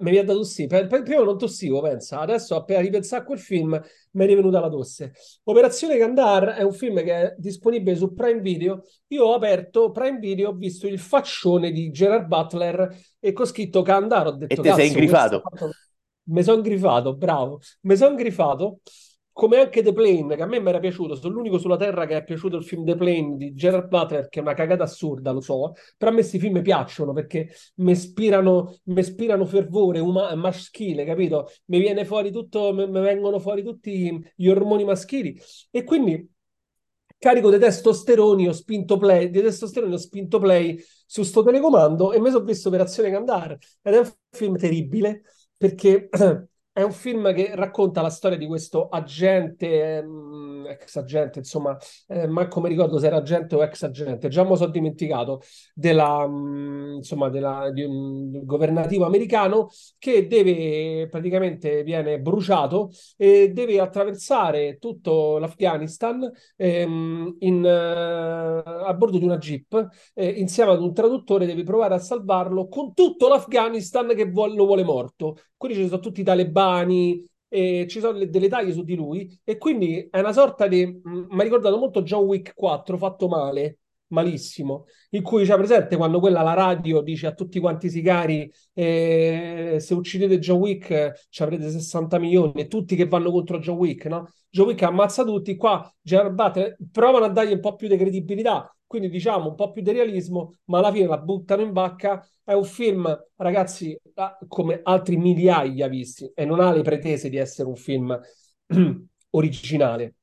mi 0.00 0.10
viene 0.10 0.26
da 0.26 0.34
tossire. 0.34 0.68
Per, 0.68 0.86
per, 0.86 1.02
prima 1.02 1.22
non 1.22 1.38
tossivo, 1.38 1.80
pensa. 1.80 2.20
Adesso, 2.20 2.56
appena 2.56 2.80
ripensare 2.80 3.22
a 3.22 3.24
quel 3.24 3.38
film, 3.38 3.80
mi 4.12 4.24
è 4.24 4.26
rivenuta 4.26 4.60
la 4.60 4.68
tosse. 4.68 5.12
Operazione 5.44 5.96
Gandar 5.96 6.48
è 6.50 6.62
un 6.62 6.72
film 6.72 7.02
che 7.02 7.14
è 7.14 7.34
disponibile 7.38 7.96
su 7.96 8.12
Prime 8.12 8.40
Video. 8.40 8.82
Io 9.08 9.24
ho 9.24 9.34
aperto 9.34 9.90
Prime 9.90 10.18
Video, 10.18 10.50
ho 10.50 10.54
visto 10.54 10.86
il 10.86 10.98
faccione 10.98 11.70
di 11.70 11.90
Gerard 11.90 12.26
Butler 12.26 12.96
e 13.18 13.32
con 13.32 13.46
scritto 13.46 13.82
Gandar. 13.82 14.26
Ho 14.26 14.32
detto, 14.32 14.60
e 14.60 14.64
te 14.64 14.72
sei 14.74 14.88
ingrifato. 14.88 15.42
Mi 16.24 16.42
sono 16.42 16.58
ingrifato, 16.58 17.16
bravo. 17.16 17.60
Mi 17.82 17.96
sono 17.96 18.10
ingrifato 18.10 18.80
come 19.38 19.58
anche 19.60 19.82
The 19.84 19.92
Plane, 19.92 20.34
che 20.34 20.42
a 20.42 20.46
me 20.46 20.58
mi 20.58 20.68
era 20.68 20.80
piaciuto, 20.80 21.14
sono 21.14 21.34
l'unico 21.34 21.58
sulla 21.58 21.76
Terra 21.76 22.06
che 22.06 22.16
è 22.16 22.24
piaciuto 22.24 22.56
il 22.56 22.64
film 22.64 22.84
The 22.84 22.96
Plane 22.96 23.36
di 23.36 23.54
Gerard 23.54 23.86
Butler, 23.86 24.28
che 24.28 24.40
è 24.40 24.42
una 24.42 24.52
cagata 24.52 24.82
assurda, 24.82 25.30
lo 25.30 25.40
so, 25.40 25.74
però 25.96 26.10
a 26.10 26.14
me 26.14 26.20
questi 26.22 26.40
film 26.40 26.60
piacciono 26.60 27.12
perché 27.12 27.48
mi 27.76 27.92
ispirano, 27.92 28.74
ispirano 28.96 29.46
fervore 29.46 30.00
uma- 30.00 30.34
maschile, 30.34 31.04
capito? 31.04 31.48
Mi 31.66 31.78
viene 31.78 32.04
fuori 32.04 32.32
tutto, 32.32 32.74
mi 32.74 32.90
vengono 32.90 33.38
fuori 33.38 33.62
tutti 33.62 34.20
gli 34.34 34.48
ormoni 34.48 34.82
maschili 34.84 35.40
e 35.70 35.84
quindi 35.84 36.28
carico 37.16 37.50
di 37.50 37.58
testosteroni 37.58 38.48
ho 38.48 38.52
spinto 38.52 38.96
play, 38.96 39.30
di 39.30 39.40
testosteroni 39.40 39.94
ho 39.94 39.98
spinto 39.98 40.38
play 40.40 40.82
su 41.06 41.22
sto 41.22 41.42
telecomando 41.44 42.12
e 42.12 42.20
mi 42.20 42.30
sono 42.30 42.44
visto 42.44 42.68
Operazione 42.68 43.10
Candar 43.10 43.56
ed 43.82 43.94
è 43.94 43.98
un 43.98 44.12
film 44.30 44.56
terribile 44.56 45.22
perché 45.56 46.08
È 46.78 46.82
un 46.82 46.92
film 46.92 47.34
che 47.34 47.56
racconta 47.56 48.00
la 48.02 48.08
storia 48.08 48.38
di 48.38 48.46
questo 48.46 48.88
agente, 48.88 49.96
ehm, 49.96 50.64
ex 50.68 50.94
agente, 50.94 51.40
insomma, 51.40 51.76
eh, 52.06 52.28
ma 52.28 52.46
come 52.46 52.68
ricordo 52.68 53.00
se 53.00 53.08
era 53.08 53.16
agente 53.16 53.56
o 53.56 53.64
ex 53.64 53.82
agente, 53.82 54.28
già 54.28 54.44
me 54.44 54.50
lo 54.50 54.54
sono 54.54 54.70
dimenticato, 54.70 55.40
della, 55.74 56.24
mh, 56.24 56.94
insomma, 56.98 57.30
della, 57.30 57.72
di 57.72 57.82
un 57.82 58.44
governativo 58.44 59.06
americano 59.06 59.70
che 59.98 60.28
deve, 60.28 61.08
praticamente 61.08 61.82
viene 61.82 62.20
bruciato 62.20 62.90
e 63.16 63.50
deve 63.52 63.80
attraversare 63.80 64.78
tutto 64.78 65.38
l'Afghanistan 65.38 66.30
ehm, 66.54 67.38
in, 67.40 67.64
uh, 67.64 68.86
a 68.86 68.94
bordo 68.94 69.18
di 69.18 69.24
una 69.24 69.38
jeep, 69.38 69.88
eh, 70.14 70.28
insieme 70.28 70.70
ad 70.70 70.80
un 70.80 70.92
traduttore 70.94 71.44
deve 71.44 71.64
provare 71.64 71.94
a 71.94 71.98
salvarlo 71.98 72.68
con 72.68 72.94
tutto 72.94 73.26
l'Afghanistan 73.26 74.14
che 74.14 74.30
vuole, 74.30 74.54
lo 74.54 74.64
vuole 74.64 74.84
morto. 74.84 75.36
Quindi 75.58 75.76
ci 75.76 75.88
sono 75.88 76.00
tutti 76.00 76.22
i 76.22 76.24
talebani 76.24 76.76
mani, 76.78 77.26
e 77.48 77.86
ci 77.88 78.00
sono 78.00 78.24
delle 78.24 78.48
taglie 78.48 78.72
su 78.72 78.82
di 78.84 78.94
lui 78.94 79.38
e 79.42 79.56
quindi 79.56 80.06
è 80.10 80.18
una 80.18 80.32
sorta 80.32 80.66
di 80.66 80.84
mi 81.02 81.40
ha 81.40 81.42
ricordato 81.42 81.78
molto 81.78 82.02
John 82.02 82.24
Wick 82.24 82.52
4 82.54 82.98
fatto 82.98 83.26
male 83.26 83.78
malissimo 84.08 84.84
in 85.10 85.22
cui 85.22 85.44
c'è 85.44 85.54
presente 85.56 85.96
quando 85.96 86.20
quella 86.20 86.42
la 86.42 86.52
radio 86.54 87.00
dice 87.00 87.26
a 87.26 87.32
tutti 87.32 87.58
quanti 87.58 87.88
sicari 87.88 88.50
eh, 88.74 89.76
se 89.80 89.94
uccidete 89.94 90.38
John 90.38 90.58
Wick 90.58 91.26
ci 91.30 91.42
avrete 91.42 91.70
60 91.70 92.18
milioni 92.18 92.68
tutti 92.68 92.96
che 92.96 93.06
vanno 93.06 93.30
contro 93.30 93.58
John 93.58 93.76
Wick 93.76 94.06
no? 94.06 94.28
John 94.50 94.66
Wick 94.66 94.82
ammazza 94.82 95.24
tutti 95.24 95.56
qua 95.56 95.90
Gerard 96.02 96.34
Butler 96.34 96.76
provano 96.92 97.24
a 97.26 97.28
dargli 97.28 97.52
un 97.52 97.60
po' 97.60 97.76
più 97.76 97.88
di 97.88 97.96
credibilità 97.96 98.70
quindi 98.88 99.08
diciamo 99.08 99.50
un 99.50 99.54
po' 99.54 99.70
più 99.70 99.82
di 99.82 99.92
realismo, 99.92 100.56
ma 100.64 100.78
alla 100.78 100.90
fine 100.90 101.06
la 101.06 101.18
buttano 101.18 101.62
in 101.62 101.72
bacca. 101.72 102.26
È 102.42 102.52
un 102.54 102.64
film, 102.64 103.16
ragazzi, 103.36 103.96
come 104.48 104.80
altri 104.82 105.16
migliaia 105.16 105.86
visti, 105.86 106.32
e 106.34 106.44
non 106.44 106.58
ha 106.58 106.72
le 106.72 106.82
pretese 106.82 107.28
di 107.28 107.36
essere 107.36 107.68
un 107.68 107.76
film 107.76 108.18
originale. 109.30 110.16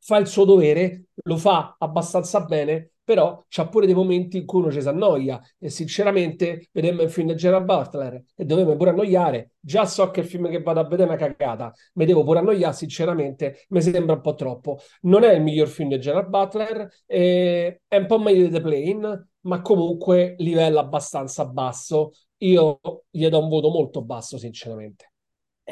Fa 0.00 0.16
il 0.18 0.26
suo 0.26 0.44
dovere, 0.44 1.06
lo 1.24 1.36
fa 1.36 1.76
abbastanza 1.78 2.40
bene, 2.44 2.91
però 3.04 3.44
c'ha 3.48 3.68
pure 3.68 3.86
dei 3.86 3.94
momenti 3.94 4.38
in 4.38 4.46
cui 4.46 4.60
uno 4.60 4.70
ci 4.70 4.80
si 4.80 4.88
annoia 4.88 5.40
e 5.58 5.68
sinceramente 5.70 6.68
vedemmo 6.72 7.02
il 7.02 7.10
film 7.10 7.28
di 7.28 7.36
Gerard 7.36 7.64
Butler 7.64 8.22
e 8.34 8.44
dovevamo 8.44 8.76
pure 8.76 8.90
annoiare. 8.90 9.52
Già 9.60 9.84
so 9.86 10.10
che 10.10 10.20
il 10.20 10.26
film 10.26 10.48
che 10.48 10.62
vado 10.62 10.80
a 10.80 10.84
vedere 10.84 11.02
è 11.02 11.06
una 11.14 11.16
cagata 11.16 11.72
mi 11.94 12.04
devo 12.04 12.24
pure 12.24 12.38
annoiare 12.40 12.74
sinceramente 12.74 13.64
mi 13.68 13.80
sembra 13.82 14.14
un 14.14 14.20
po' 14.20 14.34
troppo. 14.34 14.78
Non 15.02 15.24
è 15.24 15.32
il 15.32 15.42
miglior 15.42 15.68
film 15.68 15.88
di 15.88 15.98
Gerard 15.98 16.28
Butler 16.28 16.88
è 17.06 17.78
un 17.90 18.06
po' 18.06 18.18
meglio 18.18 18.44
di 18.44 18.50
The 18.50 18.60
Plane 18.60 19.28
ma 19.42 19.60
comunque 19.60 20.34
livello 20.38 20.78
abbastanza 20.78 21.44
basso. 21.46 22.12
Io 22.38 22.80
gli 23.10 23.26
do 23.28 23.38
un 23.40 23.48
voto 23.48 23.70
molto 23.70 24.02
basso 24.02 24.38
sinceramente 24.38 25.11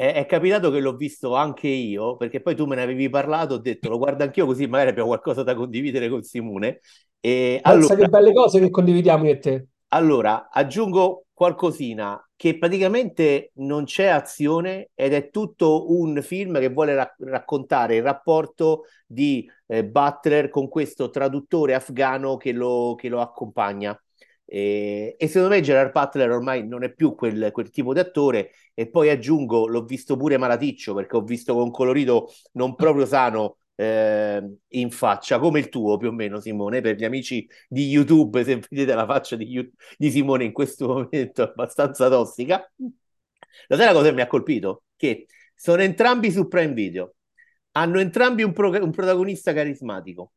è, 0.01 0.15
è, 0.15 0.25
capitato 0.25 0.71
che 0.71 0.79
l'ho 0.79 0.95
visto 0.95 1.35
anche 1.35 1.67
io, 1.67 2.17
perché 2.17 2.41
poi 2.41 2.55
tu 2.55 2.65
me 2.65 2.75
ne 2.75 2.81
avevi 2.81 3.07
parlato, 3.07 3.53
ho 3.53 3.57
detto 3.59 3.87
lo 3.87 3.99
guardo 3.99 4.23
anch'io 4.23 4.47
così 4.47 4.65
magari 4.65 4.89
abbiamo 4.89 5.09
qualcosa 5.09 5.43
da 5.43 5.53
condividere 5.53 6.09
con 6.09 6.23
Simone. 6.23 6.79
E 7.19 7.59
Pensa 7.61 7.69
allora, 7.69 7.95
che 7.95 8.09
belle 8.09 8.33
cose 8.33 8.59
che 8.59 8.71
condividiamo 8.71 9.25
io 9.25 9.31
e 9.31 9.37
te. 9.37 9.67
Allora, 9.89 10.49
aggiungo 10.49 11.25
qualcosina 11.31 12.19
che 12.35 12.57
praticamente 12.57 13.51
non 13.55 13.83
c'è 13.83 14.07
azione 14.07 14.89
ed 14.95 15.13
è 15.13 15.29
tutto 15.29 15.91
un 15.91 16.19
film 16.23 16.57
che 16.57 16.69
vuole 16.69 16.95
ra- 16.95 17.15
raccontare 17.19 17.97
il 17.97 18.01
rapporto 18.01 18.85
di 19.05 19.47
eh, 19.67 19.85
Butler 19.85 20.49
con 20.49 20.67
questo 20.67 21.11
traduttore 21.11 21.75
afgano 21.75 22.37
che 22.37 22.53
lo, 22.53 22.95
che 22.97 23.07
lo 23.07 23.21
accompagna. 23.21 23.95
E, 24.53 25.15
e, 25.17 25.27
secondo 25.29 25.55
me 25.55 25.61
Gerard 25.61 25.93
Butler 25.93 26.29
ormai 26.29 26.67
non 26.67 26.83
è 26.83 26.91
più 26.93 27.15
quel, 27.15 27.51
quel, 27.53 27.69
tipo 27.69 27.93
di 27.93 27.99
attore 27.99 28.51
e 28.73 28.89
poi 28.89 29.09
aggiungo, 29.09 29.65
l'ho 29.65 29.85
visto 29.85 30.17
pure 30.17 30.35
malaticcio 30.37 30.93
perché 30.93 31.15
ho 31.15 31.21
visto 31.21 31.53
con 31.53 31.71
colorito 31.71 32.27
non 32.53 32.75
proprio 32.75 33.05
sano 33.05 33.59
eh, 33.75 34.57
in 34.67 34.91
faccia, 34.91 35.39
come 35.39 35.59
il 35.59 35.69
tuo 35.69 35.95
più 35.95 36.09
o 36.09 36.11
meno 36.11 36.41
Simone, 36.41 36.81
per 36.81 36.97
gli 36.97 37.05
amici 37.05 37.47
di 37.69 37.87
YouTube, 37.87 38.43
se 38.43 38.59
vedete 38.69 38.93
la 38.93 39.05
faccia 39.05 39.37
di, 39.37 39.71
di 39.97 40.11
Simone 40.11 40.43
in 40.43 40.51
questo 40.51 40.85
momento 40.87 41.43
abbastanza 41.43 42.09
tossica. 42.09 42.69
La 43.67 43.77
sai 43.77 43.93
cosa 43.93 44.11
mi 44.11 44.19
ha 44.21 44.27
colpito? 44.27 44.83
Che 44.97 45.27
sono 45.55 45.81
entrambi 45.81 46.29
su 46.29 46.49
Prime 46.49 46.73
Video, 46.73 47.15
hanno 47.71 47.99
entrambi 48.01 48.43
un, 48.43 48.51
pro- 48.51 48.83
un 48.83 48.91
protagonista 48.91 49.53
carismatico, 49.53 50.33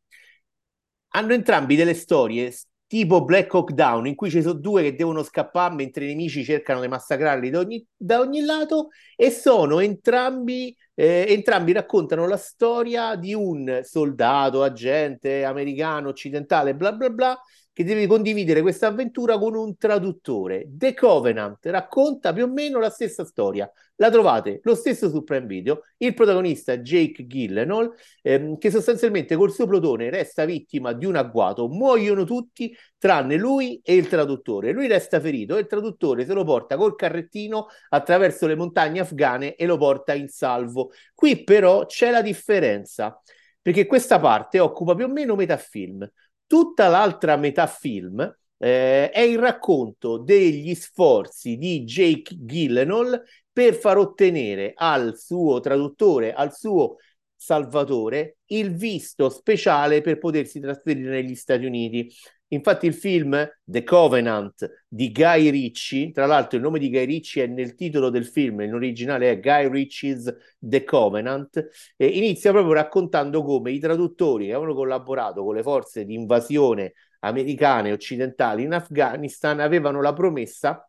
hanno 1.09 1.33
entrambi 1.33 1.75
delle 1.77 1.95
storie 1.95 2.53
tipo 2.87 3.25
Black 3.25 3.53
Hawk 3.55 3.73
Down, 3.73 4.07
in 4.07 4.15
cui 4.15 4.31
ci 4.31 4.43
sono 4.43 4.55
due 4.55 4.83
che 4.83 4.95
devono 4.95 5.23
scappare 5.23 5.75
mentre 5.75 6.05
i 6.05 6.09
nemici 6.09 6.45
cercano 6.45 6.81
di 6.81 6.89
massacrarli 6.89 7.51
da 7.51 7.59
ogni, 7.59 7.85
da 7.97 8.21
ogni 8.21 8.41
lato, 8.41 8.89
e 9.17 9.31
sono 9.31 9.81
entrambi, 9.81 10.77
eh, 10.95 11.27
entrambi 11.29 11.73
raccontano 11.73 12.27
la 12.27 12.37
storia 12.37 13.17
di 13.17 13.35
un 13.35 13.81
soldato, 13.83 14.63
agente 14.63 15.45
americano, 15.45 16.09
occidentale, 16.09 16.75
bla 16.75 16.93
bla 16.93 17.11
bla, 17.11 17.41
che 17.75 17.83
deve 17.83 18.07
condividere 18.07 18.63
questa 18.63 18.87
avventura 18.87 19.37
con 19.37 19.57
un 19.57 19.77
traduttore. 19.77 20.65
The 20.69 20.95
Covenant 20.95 21.59
racconta 21.67 22.33
più 22.33 22.45
o 22.45 22.49
meno 22.49 22.79
la 22.79 22.89
stessa 22.89 23.25
storia. 23.25 23.71
La 23.97 24.11
trovate 24.11 24.61
lo 24.63 24.77
stesso 24.77 25.09
su 25.11 25.25
Prime 25.25 25.47
Video. 25.47 25.83
Il 25.97 26.15
protagonista 26.15 26.79
Jake 26.79 27.27
Gyllenhaal, 27.27 27.93
ehm, 28.23 28.59
che 28.59 28.71
sostanzialmente 28.71 29.35
col 29.35 29.51
suo 29.51 29.67
plotone 29.67 30.09
resta 30.09 30.45
vittima 30.45 30.93
di 30.93 31.05
un 31.05 31.17
agguato. 31.17 31.69
Muoiono 31.69 32.23
tutti 32.23 32.73
tranne 32.97 33.37
lui 33.37 33.81
e 33.83 33.97
il 33.97 34.07
traduttore. 34.07 34.71
Lui 34.71 34.87
resta 34.87 35.19
ferito 35.19 35.57
e 35.57 35.61
il 35.61 35.67
traduttore 35.67 36.25
se 36.25 36.33
lo 36.33 36.45
porta 36.45 36.77
col 36.77 36.95
carrettino 36.95 37.67
attraverso 37.89 38.47
le 38.47 38.55
montagne 38.55 39.01
afghane 39.01 39.57
e 39.57 39.67
lo 39.67 39.77
porta 39.77 40.15
in 40.15 40.29
salvo. 40.29 40.93
Qui 41.13 41.43
però 41.43 41.87
c'è 41.87 42.13
la 42.13 42.23
differenza 42.23 43.21
perché 43.61 43.87
questa 43.87 44.21
parte 44.21 44.61
occupa 44.61 44.95
più 44.95 45.07
o 45.07 45.09
meno 45.09 45.35
metà 45.35 45.57
film. 45.57 46.09
Tutta 46.55 46.87
l'altra 46.87 47.37
metà 47.37 47.67
film 47.67 48.21
eh, 48.59 49.11
è 49.11 49.19
il 49.19 49.41
racconto 49.41 50.19
degli 50.19 50.73
sforzi 50.77 51.57
di 51.57 51.83
Jake 51.83 52.33
Gyllenhaal 52.33 53.25
per 53.53 53.75
far 53.75 53.99
ottenere 53.99 54.73
al 54.73 55.19
suo 55.19 55.59
traduttore, 55.59 56.33
al 56.33 56.55
suo 56.55 56.99
salvatore, 57.35 58.37
il 58.47 58.73
visto 58.73 59.31
speciale 59.31 60.01
per 60.01 60.19
potersi 60.19 60.61
trasferire 60.61 61.11
negli 61.11 61.35
Stati 61.35 61.65
Uniti. 61.65 62.09
Infatti 62.55 62.87
il 62.87 62.95
film 62.95 63.47
The 63.63 63.83
Covenant 63.83 64.85
di 64.89 65.11
Guy 65.11 65.51
Ritchie, 65.51 66.11
tra 66.13 66.27
l'altro 66.27 66.57
il 66.57 66.63
nome 66.63 66.79
di 66.79 66.89
Guy 66.89 67.05
Ritchie 67.05 67.45
è 67.45 67.47
nel 67.47 67.75
titolo 67.75 68.11
del 68.11 68.27
film, 68.27 68.61
in 68.61 68.75
originale 68.75 69.31
è 69.31 69.41
Guy 69.41 69.69
Ritchie's 69.69 70.35
The 70.59 70.85
Covenant, 70.85 71.69
e 71.97 72.07
inizia 72.07 72.53
proprio 72.53 72.75
raccontando 72.75 73.43
come 73.43 73.73
i 73.73 73.79
traduttori 73.79 74.47
che 74.47 74.53
avevano 74.53 74.75
collaborato 74.75 75.45
con 75.45 75.55
le 75.55 75.63
forze 75.63 76.05
di 76.05 76.15
invasione 76.15 76.95
americane 77.21 77.89
e 77.89 77.93
occidentali 77.93 78.63
in 78.63 78.73
Afghanistan 78.73 79.61
avevano 79.61 80.01
la 80.01 80.13
promessa 80.13 80.89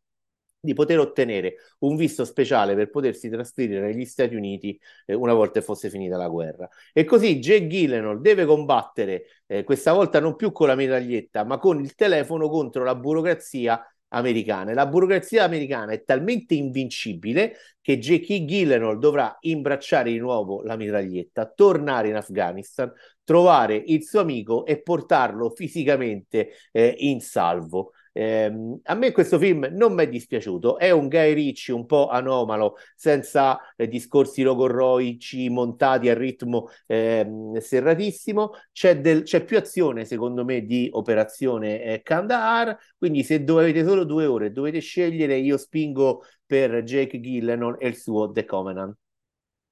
di 0.66 0.74
poter 0.74 1.00
ottenere 1.00 1.56
un 1.80 1.96
visto 1.96 2.26
speciale 2.26 2.76
per 2.76 2.90
potersi 2.90 3.30
trasferire 3.30 3.80
negli 3.80 4.04
Stati 4.06 4.36
Uniti 4.36 4.78
eh, 5.06 5.14
una 5.14 5.34
volta 5.34 5.62
fosse 5.62 5.90
finita 5.90 6.18
la 6.18 6.28
guerra. 6.28 6.68
E 6.92 7.06
così 7.06 7.40
Jake 7.40 7.68
Gyllenhaal 7.68 8.20
deve 8.20 8.44
combattere, 8.46 9.26
eh, 9.46 9.64
questa 9.64 9.94
volta 9.94 10.20
non 10.20 10.36
più 10.36 10.52
con 10.52 10.68
la 10.68 10.76
medaglietta, 10.76 11.46
ma 11.46 11.58
con 11.58 11.80
il 11.80 11.96
telefono 11.96 12.50
contro 12.50 12.84
la 12.84 12.96
burocrazia 12.96 13.82
americana. 14.10 14.74
La 14.74 14.88
burocrazia 14.88 15.44
americana 15.44 15.92
è 15.92 16.04
talmente 16.04 16.54
invincibile 16.56 17.58
che 17.82 18.00
Jake 18.00 18.46
Gyllenhaal 18.46 18.98
dovrà 18.98 19.38
imbracciare 19.42 20.12
di 20.12 20.18
nuovo 20.18 20.64
la 20.64 20.76
mitraglietta, 20.76 21.52
tornare 21.54 22.10
in 22.10 22.16
Afghanistan, 22.16 22.92
trovare 23.24 23.76
il 23.76 24.04
suo 24.04 24.22
amico 24.22 24.66
e 24.66 24.82
portarlo 24.82 25.50
fisicamente 25.50 26.50
eh, 26.72 26.96
in 27.00 27.22
salvo. 27.22 27.92
Eh, 28.18 28.80
a 28.84 28.94
me 28.94 29.12
questo 29.12 29.38
film 29.38 29.68
non 29.72 29.94
mi 29.94 30.04
è 30.04 30.08
dispiaciuto, 30.08 30.78
è 30.78 30.90
un 30.90 31.10
Guy 31.10 31.34
Ritchie 31.34 31.74
un 31.74 31.86
po' 31.86 32.08
anomalo, 32.08 32.76
senza 32.96 33.60
eh, 33.76 33.90
discorsi 33.90 34.42
logorroici 34.42 35.50
montati 35.50 36.08
a 36.08 36.14
ritmo 36.14 36.70
eh, 36.88 37.30
serratissimo, 37.60 38.52
c'è, 38.72 39.02
del, 39.02 39.24
c'è, 39.24 39.44
più 39.44 39.58
azione 39.58 40.06
secondo 40.06 40.46
me 40.46 40.62
di 40.62 40.88
Operazione 40.94 41.84
eh, 41.84 42.02
Kandahar, 42.04 42.78
quindi 42.98 43.22
se 43.22 43.44
dovete 43.44 43.84
solo 43.84 44.06
due 44.06 44.26
ore 44.26 44.54
dovete 44.54 44.80
scegliere, 44.80 45.36
io 45.36 45.58
spingo 45.58 46.24
per 46.46 46.84
Jake 46.84 47.20
Gillenor 47.20 47.76
e 47.82 47.88
il 47.90 47.98
suo 47.98 48.32
The 48.32 48.46
Covenant. 48.46 48.96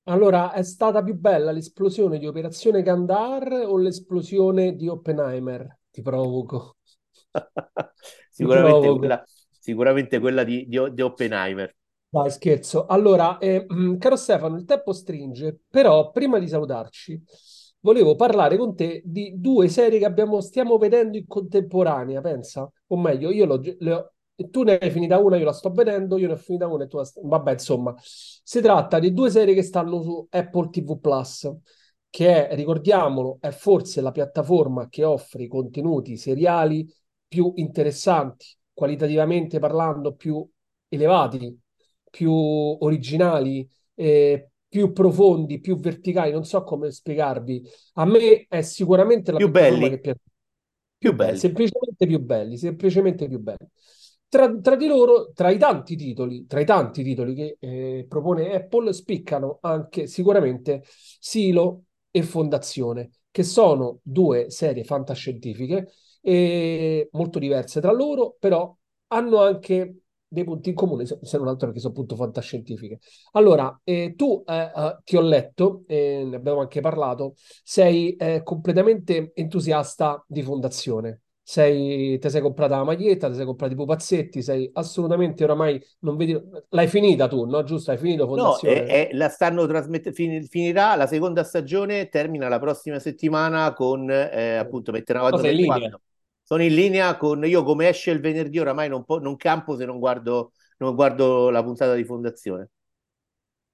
Allora, 0.07 0.51
è 0.51 0.63
stata 0.63 1.01
più 1.01 1.15
bella 1.15 1.53
l'esplosione 1.53 2.19
di 2.19 2.27
Operazione 2.27 2.83
Kandahar 2.83 3.63
o 3.67 3.77
l'esplosione 3.77 4.75
di 4.75 4.89
Oppenheimer? 4.89 5.77
Ti 5.89 6.01
provoco. 6.01 6.75
sicuramente, 8.29 8.97
quella, 8.97 9.23
sicuramente 9.59 10.19
quella 10.19 10.43
di, 10.43 10.65
di, 10.67 10.79
di 10.93 11.01
Oppenheimer. 11.01 11.75
Dai, 12.09 12.29
scherzo. 12.29 12.85
Allora, 12.85 13.39
eh, 13.39 13.65
mm, 13.71 13.97
caro 13.97 14.15
Stefano, 14.15 14.55
il 14.55 14.65
tempo 14.65 14.93
stringe, 14.93 15.61
però 15.67 16.11
prima 16.11 16.37
di 16.37 16.47
salutarci, 16.47 17.19
volevo 17.79 18.15
parlare 18.15 18.55
con 18.57 18.75
te 18.75 19.01
di 19.03 19.33
due 19.35 19.67
serie 19.67 19.97
che 19.99 20.05
abbiamo, 20.05 20.39
stiamo 20.41 20.77
vedendo 20.77 21.17
in 21.17 21.25
contemporanea, 21.27 22.21
pensa? 22.21 22.69
O 22.87 22.97
meglio, 22.97 23.31
io 23.31 23.45
l'ho, 23.45 23.55
ho, 23.55 24.13
tu 24.49 24.63
ne 24.63 24.77
hai 24.77 24.91
finita 24.91 25.17
una, 25.17 25.37
io 25.37 25.45
la 25.45 25.53
sto 25.53 25.71
vedendo, 25.71 26.17
io 26.17 26.27
ne 26.27 26.33
ho 26.33 26.37
finita 26.37 26.67
una 26.67 26.83
e 26.83 26.87
tu 26.87 26.97
la 26.97 27.03
stai... 27.05 27.23
Vabbè, 27.25 27.51
insomma, 27.53 27.95
si 27.99 28.61
tratta 28.61 28.99
di 28.99 29.11
due 29.11 29.29
serie 29.29 29.53
che 29.55 29.63
stanno 29.63 30.01
su 30.01 30.27
Apple 30.29 30.69
TV 30.69 30.99
Plus, 30.99 31.51
che 32.09 32.47
è, 32.47 32.55
ricordiamolo, 32.55 33.37
è 33.41 33.49
forse 33.49 34.01
la 34.01 34.11
piattaforma 34.11 34.87
che 34.87 35.03
offre 35.03 35.43
i 35.43 35.47
contenuti 35.47 36.15
seriali 36.15 36.87
più 37.33 37.51
interessanti, 37.55 38.45
qualitativamente 38.71 39.57
parlando, 39.57 40.13
più 40.13 40.47
elevati, 40.87 41.59
più 42.11 42.31
originali, 42.31 43.67
eh, 43.95 44.49
più 44.67 44.91
profondi, 44.91 45.59
più 45.59 45.79
verticali, 45.79 46.31
non 46.31 46.45
so 46.45 46.61
come 46.63 46.91
spiegarvi. 46.91 47.63
A 47.93 48.05
me 48.05 48.45
è 48.47 48.61
sicuramente 48.61 49.31
la 49.31 49.37
più 49.37 49.49
belli. 49.49 49.89
che 49.89 49.99
piace. 49.99 50.19
Più, 50.95 51.15
belli. 51.15 51.37
Semplicemente 51.39 52.05
più 52.05 52.19
belli, 52.19 52.55
semplicemente 52.55 53.27
più 53.27 53.39
belli. 53.39 53.67
Tra, 54.27 54.55
tra, 54.59 54.75
di 54.75 54.85
loro, 54.85 55.31
tra 55.33 55.49
i 55.49 55.57
tanti 55.57 55.95
titoli, 55.95 56.45
tra 56.45 56.59
i 56.59 56.65
tanti 56.65 57.01
titoli 57.01 57.33
che 57.33 57.57
eh, 57.59 58.05
propone 58.07 58.53
Apple, 58.53 58.93
spiccano 58.93 59.57
anche 59.61 60.05
sicuramente 60.05 60.83
Silo 61.19 61.85
e 62.11 62.21
Fondazione, 62.21 63.09
che 63.31 63.41
sono 63.41 64.01
due 64.03 64.51
serie 64.51 64.83
fantascientifiche 64.83 65.93
e 66.25 67.09
molto 67.11 67.37
diverse 67.37 67.81
tra 67.81 67.91
loro, 67.91 68.35
però 68.39 68.73
hanno 69.07 69.41
anche 69.41 69.97
dei 70.33 70.43
punti 70.43 70.69
in 70.69 70.75
comune, 70.75 71.05
se 71.05 71.37
non 71.37 71.47
altro 71.47 71.67
perché 71.67 71.79
sono 71.79 71.93
appunto 71.93 72.15
fantascientifiche. 72.15 72.99
Allora, 73.33 73.79
eh, 73.83 74.13
tu 74.15 74.43
eh, 74.47 74.71
eh, 74.75 74.97
ti 75.03 75.15
ho 75.15 75.21
letto, 75.21 75.83
ne 75.87 76.35
abbiamo 76.35 76.61
anche 76.61 76.81
parlato, 76.81 77.35
sei 77.63 78.15
eh, 78.15 78.41
completamente 78.41 79.31
entusiasta 79.35 80.23
di 80.27 80.41
fondazione. 80.41 81.19
Sei, 81.45 82.17
ti 82.19 82.29
sei 82.29 82.39
comprata 82.39 82.77
la 82.77 82.85
maglietta, 82.85 83.27
ti 83.27 83.35
sei 83.35 83.45
comprati 83.45 83.73
i 83.73 83.75
pupazzetti, 83.75 84.41
sei 84.41 84.69
assolutamente 84.73 85.43
oramai 85.43 85.79
non 85.99 86.15
vedi. 86.15 86.41
L'hai 86.69 86.87
finita 86.87 87.27
tu, 87.27 87.43
no? 87.45 87.61
Giusto? 87.63 87.91
Hai 87.91 87.97
finito 87.97 88.25
Fondazione? 88.25 88.79
No, 88.79 88.85
è, 88.85 89.09
è, 89.09 89.13
la 89.13 89.27
stanno 89.27 89.67
trasmettendo. 89.67 90.17
Fin, 90.17 90.47
finirà 90.47 90.95
la 90.95 91.05
seconda 91.05 91.43
stagione, 91.43 92.07
termina 92.07 92.47
la 92.47 92.59
prossima 92.59 92.97
settimana 92.97 93.73
con 93.73 94.09
eh, 94.09 94.55
appunto 94.55 94.93
metterà 94.93 95.19
avanti 95.19 95.49
sono 96.53 96.63
in 96.63 96.75
linea 96.75 97.17
con 97.17 97.43
io 97.45 97.63
come 97.63 97.89
esce 97.89 98.11
il 98.11 98.19
venerdì 98.19 98.59
oramai 98.59 98.87
non, 98.87 99.03
po- 99.03 99.19
non 99.19 99.35
campo 99.35 99.75
se 99.75 99.85
non 99.85 99.97
guardo, 99.97 100.51
non 100.77 100.93
guardo 100.93 101.49
la 101.49 101.63
puntata 101.63 101.95
di 101.95 102.03
fondazione. 102.03 102.69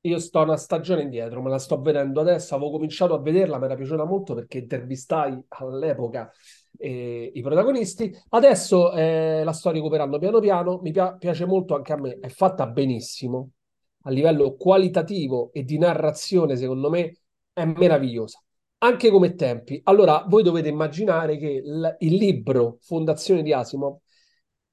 Io 0.04 0.18
sto 0.20 0.42
una 0.42 0.56
stagione 0.56 1.02
indietro, 1.02 1.42
me 1.42 1.50
la 1.50 1.58
sto 1.60 1.82
vedendo 1.82 2.22
adesso, 2.22 2.56
avevo 2.56 2.72
cominciato 2.72 3.14
a 3.14 3.20
vederla, 3.20 3.58
mi 3.60 3.66
era 3.66 3.76
piaciuta 3.76 4.06
molto 4.06 4.34
perché 4.34 4.60
intervistai 4.60 5.38
all'epoca 5.50 6.32
eh, 6.78 7.30
i 7.34 7.42
protagonisti, 7.42 8.10
adesso 8.30 8.94
eh, 8.94 9.44
la 9.44 9.52
sto 9.52 9.72
recuperando 9.72 10.18
piano 10.18 10.40
piano, 10.40 10.80
mi 10.82 10.92
pi- 10.92 11.16
piace 11.20 11.44
molto 11.44 11.76
anche 11.76 11.92
a 11.92 11.98
me, 11.98 12.18
è 12.20 12.30
fatta 12.30 12.66
benissimo, 12.68 13.52
a 14.04 14.10
livello 14.10 14.56
qualitativo 14.56 15.52
e 15.52 15.64
di 15.66 15.78
narrazione 15.78 16.56
secondo 16.56 16.90
me 16.90 17.18
è 17.52 17.66
meravigliosa 17.66 18.42
anche 18.80 19.10
come 19.10 19.36
tempi. 19.36 19.80
Allora, 19.84 20.26
voi 20.28 20.44
dovete 20.44 20.70
immaginare 20.70 21.38
che 21.38 21.48
il, 21.48 21.96
il 22.00 22.16
libro 22.16 22.78
Fondazione 22.82 23.44
di 23.44 23.54
Asimov, 23.54 24.00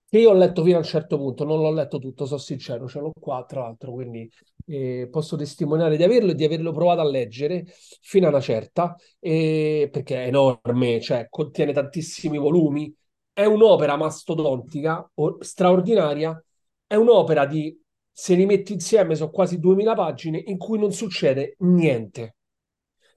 che 0.09 0.19
io 0.19 0.31
ho 0.31 0.35
letto 0.35 0.63
fino 0.63 0.77
a 0.77 0.79
un 0.79 0.85
certo 0.85 1.17
punto, 1.19 1.45
non 1.45 1.61
l'ho 1.61 1.73
letto 1.73 1.99
tutto, 1.99 2.27
sono 2.27 2.39
sincero, 2.39 2.87
ce 2.87 3.01
l'ho 3.01 3.13
qua 3.19 3.45
tra 3.47 3.63
l'altro, 3.63 3.93
quindi 3.93 4.31
eh, 4.67 5.09
posso 5.11 5.37
testimoniare 5.37 5.97
di 5.97 6.05
averlo 6.05 6.31
e 6.31 6.35
di 6.35 6.45
averlo 6.45 6.71
provato 6.73 7.01
a 7.01 7.05
leggere 7.05 7.65
fino 8.01 8.27
a 8.27 8.29
una 8.31 8.41
certa, 8.41 8.95
eh, 9.19 9.89
perché 9.91 10.25
è 10.25 10.27
enorme, 10.29 11.01
cioè 11.01 11.27
contiene 11.29 11.73
tantissimi 11.73 12.39
volumi, 12.39 12.95
è 13.33 13.45
un'opera 13.45 13.97
mastodontica, 13.97 15.11
o, 15.15 15.39
straordinaria, 15.41 16.41
è 16.87 16.95
un'opera 16.95 17.45
di, 17.47 17.77
se 18.13 18.35
li 18.35 18.47
metti 18.47 18.73
insieme, 18.73 19.17
sono 19.17 19.31
quasi 19.31 19.59
2000 19.59 19.95
pagine 19.95 20.41
in 20.47 20.57
cui 20.57 20.79
non 20.79 20.93
succede 20.93 21.57
niente 21.59 22.37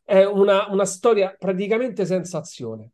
è 0.10 0.26
una, 0.26 0.67
una 0.72 0.86
storia 0.86 1.36
praticamente 1.38 2.04
senza 2.04 2.39
azione. 2.39 2.93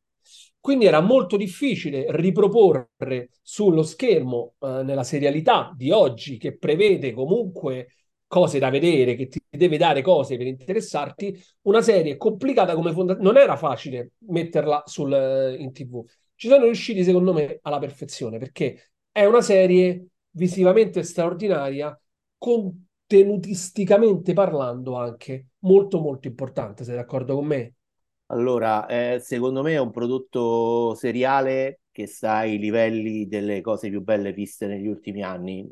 Quindi 0.60 0.86
era 0.86 1.00
molto 1.00 1.38
difficile 1.38 2.08
riproporre 2.10 3.30
sullo 3.42 3.84
schermo, 3.84 4.56
eh, 4.60 4.84
nella 4.84 5.04
serialità 5.04 5.72
di 5.78 5.92
oggi, 5.92 6.38
che 6.38 6.58
prevede 6.58 7.14
comunque 7.14 7.88
cose 8.28 8.60
da 8.60 8.70
vedere, 8.70 9.16
che 9.16 9.28
ti 9.30 9.40
deve 9.50 9.78
dare 9.78 10.02
cose 10.02 10.36
per 10.36 10.48
interessarti, 10.48 11.42
una 11.62 11.82
serie 11.82 12.18
complicata 12.18 12.76
come 12.76 12.92
fondazione. 12.92 13.32
Non 13.32 13.42
era 13.42 13.56
facile 13.56 14.12
metterla 14.28 14.84
sul, 14.86 15.14
eh, 15.14 15.56
in 15.58 15.72
tv. 15.72 16.04
Ci 16.36 16.50
sono 16.50 16.66
riusciti, 16.66 17.04
secondo 17.06 17.32
me, 17.32 17.60
alla 17.62 17.80
perfezione, 17.80 18.40
perché 18.40 18.92
è 19.10 19.24
una 19.24 19.42
serie 19.42 20.08
visivamente 20.32 21.02
straordinaria, 21.04 21.98
con 22.38 22.88
tenutisticamente 23.08 24.34
parlando 24.34 24.96
anche 24.96 25.46
molto 25.66 26.00
molto 26.00 26.28
importante, 26.28 26.84
sei 26.84 26.96
d'accordo 26.96 27.36
con 27.36 27.46
me? 27.46 27.74
Allora, 28.28 28.88
eh, 28.88 29.20
secondo 29.20 29.62
me 29.62 29.74
è 29.74 29.78
un 29.80 29.92
prodotto 29.92 30.96
seriale 30.96 31.82
che 31.92 32.08
sta 32.08 32.38
ai 32.38 32.58
livelli 32.58 33.28
delle 33.28 33.62
cose 33.62 33.90
più 33.90 34.02
belle 34.02 34.34
viste 34.34 34.66
negli 34.66 34.88
ultimi 34.88 35.22
anni, 35.22 35.64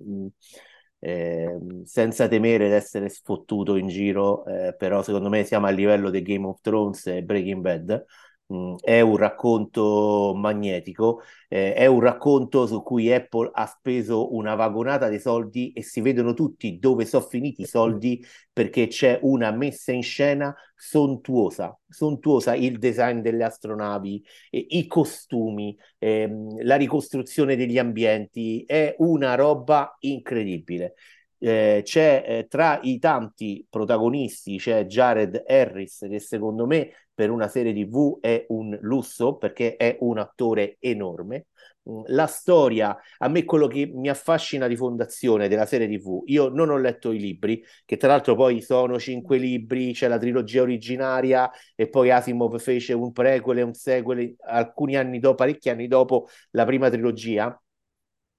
eh, 0.99 1.57
senza 1.83 2.27
temere 2.27 2.67
di 2.67 2.73
essere 2.75 3.09
sfottuto 3.09 3.75
in 3.75 3.87
giro, 3.87 4.45
eh, 4.45 4.75
però 4.75 5.01
secondo 5.01 5.29
me 5.29 5.43
siamo 5.43 5.65
a 5.65 5.71
livello 5.71 6.09
di 6.11 6.21
Game 6.21 6.45
of 6.45 6.61
Thrones 6.61 7.07
e 7.07 7.23
Breaking 7.23 7.61
Bad, 7.61 8.05
è 8.81 9.01
un 9.01 9.17
racconto 9.17 10.33
magnetico, 10.35 11.21
eh, 11.49 11.73
è 11.73 11.85
un 11.85 11.99
racconto 11.99 12.65
su 12.67 12.81
cui 12.83 13.11
Apple 13.11 13.49
ha 13.53 13.65
speso 13.65 14.33
una 14.35 14.55
vagonata 14.55 15.09
di 15.09 15.19
soldi 15.19 15.71
e 15.73 15.81
si 15.83 16.01
vedono 16.01 16.33
tutti 16.33 16.79
dove 16.79 17.05
sono 17.05 17.23
finiti 17.25 17.61
i 17.63 17.65
soldi 17.65 18.23
perché 18.51 18.87
c'è 18.87 19.19
una 19.23 19.51
messa 19.51 19.91
in 19.91 20.03
scena 20.03 20.55
sontuosa, 20.75 21.77
sontuosa 21.87 22.55
il 22.55 22.77
design 22.77 23.19
delle 23.19 23.43
astronavi, 23.43 24.23
eh, 24.49 24.65
i 24.69 24.87
costumi, 24.87 25.75
ehm, 25.99 26.63
la 26.63 26.75
ricostruzione 26.75 27.55
degli 27.55 27.77
ambienti, 27.77 28.63
è 28.65 28.95
una 28.99 29.35
roba 29.35 29.95
incredibile. 29.99 30.95
Eh, 31.45 31.81
c'è 31.83 32.23
eh, 32.25 32.47
tra 32.47 32.79
i 32.83 32.99
tanti 32.99 33.65
protagonisti 33.69 34.57
c'è 34.57 34.85
Jared 34.85 35.43
Harris 35.45 36.05
che 36.09 36.19
secondo 36.19 36.65
me 36.65 36.91
per 37.13 37.29
una 37.31 37.49
serie 37.49 37.73
tv 37.73 38.19
è 38.21 38.45
un 38.47 38.77
lusso 38.79 39.35
perché 39.35 39.75
è 39.75 39.97
un 39.99 40.19
attore 40.19 40.77
enorme. 40.79 41.47
Mm, 41.89 42.03
la 42.07 42.27
storia, 42.27 42.97
a 43.17 43.27
me 43.27 43.43
quello 43.43 43.67
che 43.67 43.91
mi 43.93 44.07
affascina 44.09 44.67
di 44.67 44.77
fondazione 44.77 45.49
della 45.49 45.65
serie 45.65 45.87
TV, 45.89 46.21
io 46.27 46.47
non 46.47 46.69
ho 46.69 46.77
letto 46.77 47.11
i 47.11 47.19
libri, 47.19 47.61
che 47.85 47.97
tra 47.97 48.07
l'altro 48.07 48.35
poi 48.35 48.61
sono 48.61 48.97
cinque 48.97 49.37
libri, 49.37 49.91
c'è 49.91 50.07
la 50.07 50.17
trilogia 50.17 50.61
originaria 50.61 51.51
e 51.75 51.89
poi 51.89 52.09
Asimov 52.09 52.57
fece 52.59 52.93
un 52.93 53.11
prequel 53.11 53.57
e 53.59 53.61
un 53.63 53.73
sequel 53.73 54.33
alcuni 54.47 54.95
anni 54.95 55.19
dopo, 55.19 55.35
parecchi 55.35 55.69
anni 55.69 55.87
dopo 55.87 56.27
la 56.51 56.63
prima 56.65 56.89
trilogia, 56.89 57.61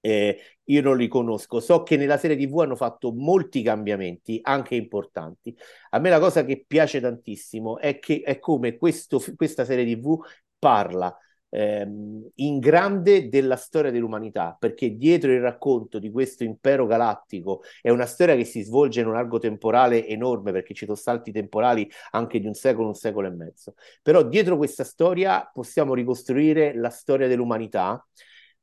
eh, 0.05 0.39
io 0.65 0.81
non 0.83 0.97
li 0.97 1.07
conosco. 1.07 1.59
So 1.59 1.81
che 1.81 1.97
nella 1.97 2.17
serie 2.17 2.37
TV 2.37 2.59
hanno 2.59 2.75
fatto 2.75 3.11
molti 3.11 3.63
cambiamenti, 3.63 4.39
anche 4.43 4.75
importanti. 4.75 5.55
A 5.91 5.99
me 5.99 6.09
la 6.09 6.19
cosa 6.19 6.45
che 6.45 6.63
piace 6.67 6.99
tantissimo 7.01 7.79
è 7.79 7.97
che 7.97 8.21
è 8.23 8.37
come 8.37 8.77
questo, 8.77 9.19
questa 9.35 9.65
serie 9.65 9.85
TV 9.85 10.17
parla 10.59 11.15
ehm, 11.49 12.29
in 12.35 12.59
grande 12.59 13.29
della 13.29 13.55
storia 13.55 13.89
dell'umanità, 13.89 14.55
perché 14.59 14.95
dietro 14.95 15.31
il 15.31 15.41
racconto 15.41 15.97
di 15.97 16.11
questo 16.11 16.43
impero 16.43 16.85
galattico 16.85 17.63
è 17.81 17.89
una 17.89 18.05
storia 18.05 18.35
che 18.35 18.45
si 18.45 18.61
svolge 18.61 19.01
in 19.01 19.07
un 19.07 19.15
arco 19.15 19.39
temporale 19.39 20.05
enorme, 20.07 20.51
perché 20.51 20.75
ci 20.75 20.85
sono 20.85 20.97
salti 20.97 21.31
temporali 21.31 21.89
anche 22.11 22.39
di 22.39 22.45
un 22.45 22.53
secolo, 22.53 22.87
un 22.89 22.93
secolo 22.95 23.27
e 23.27 23.31
mezzo. 23.31 23.73
Però 24.03 24.21
dietro 24.23 24.55
questa 24.57 24.83
storia 24.83 25.49
possiamo 25.51 25.95
ricostruire 25.95 26.75
la 26.75 26.89
storia 26.89 27.27
dell'umanità, 27.27 28.05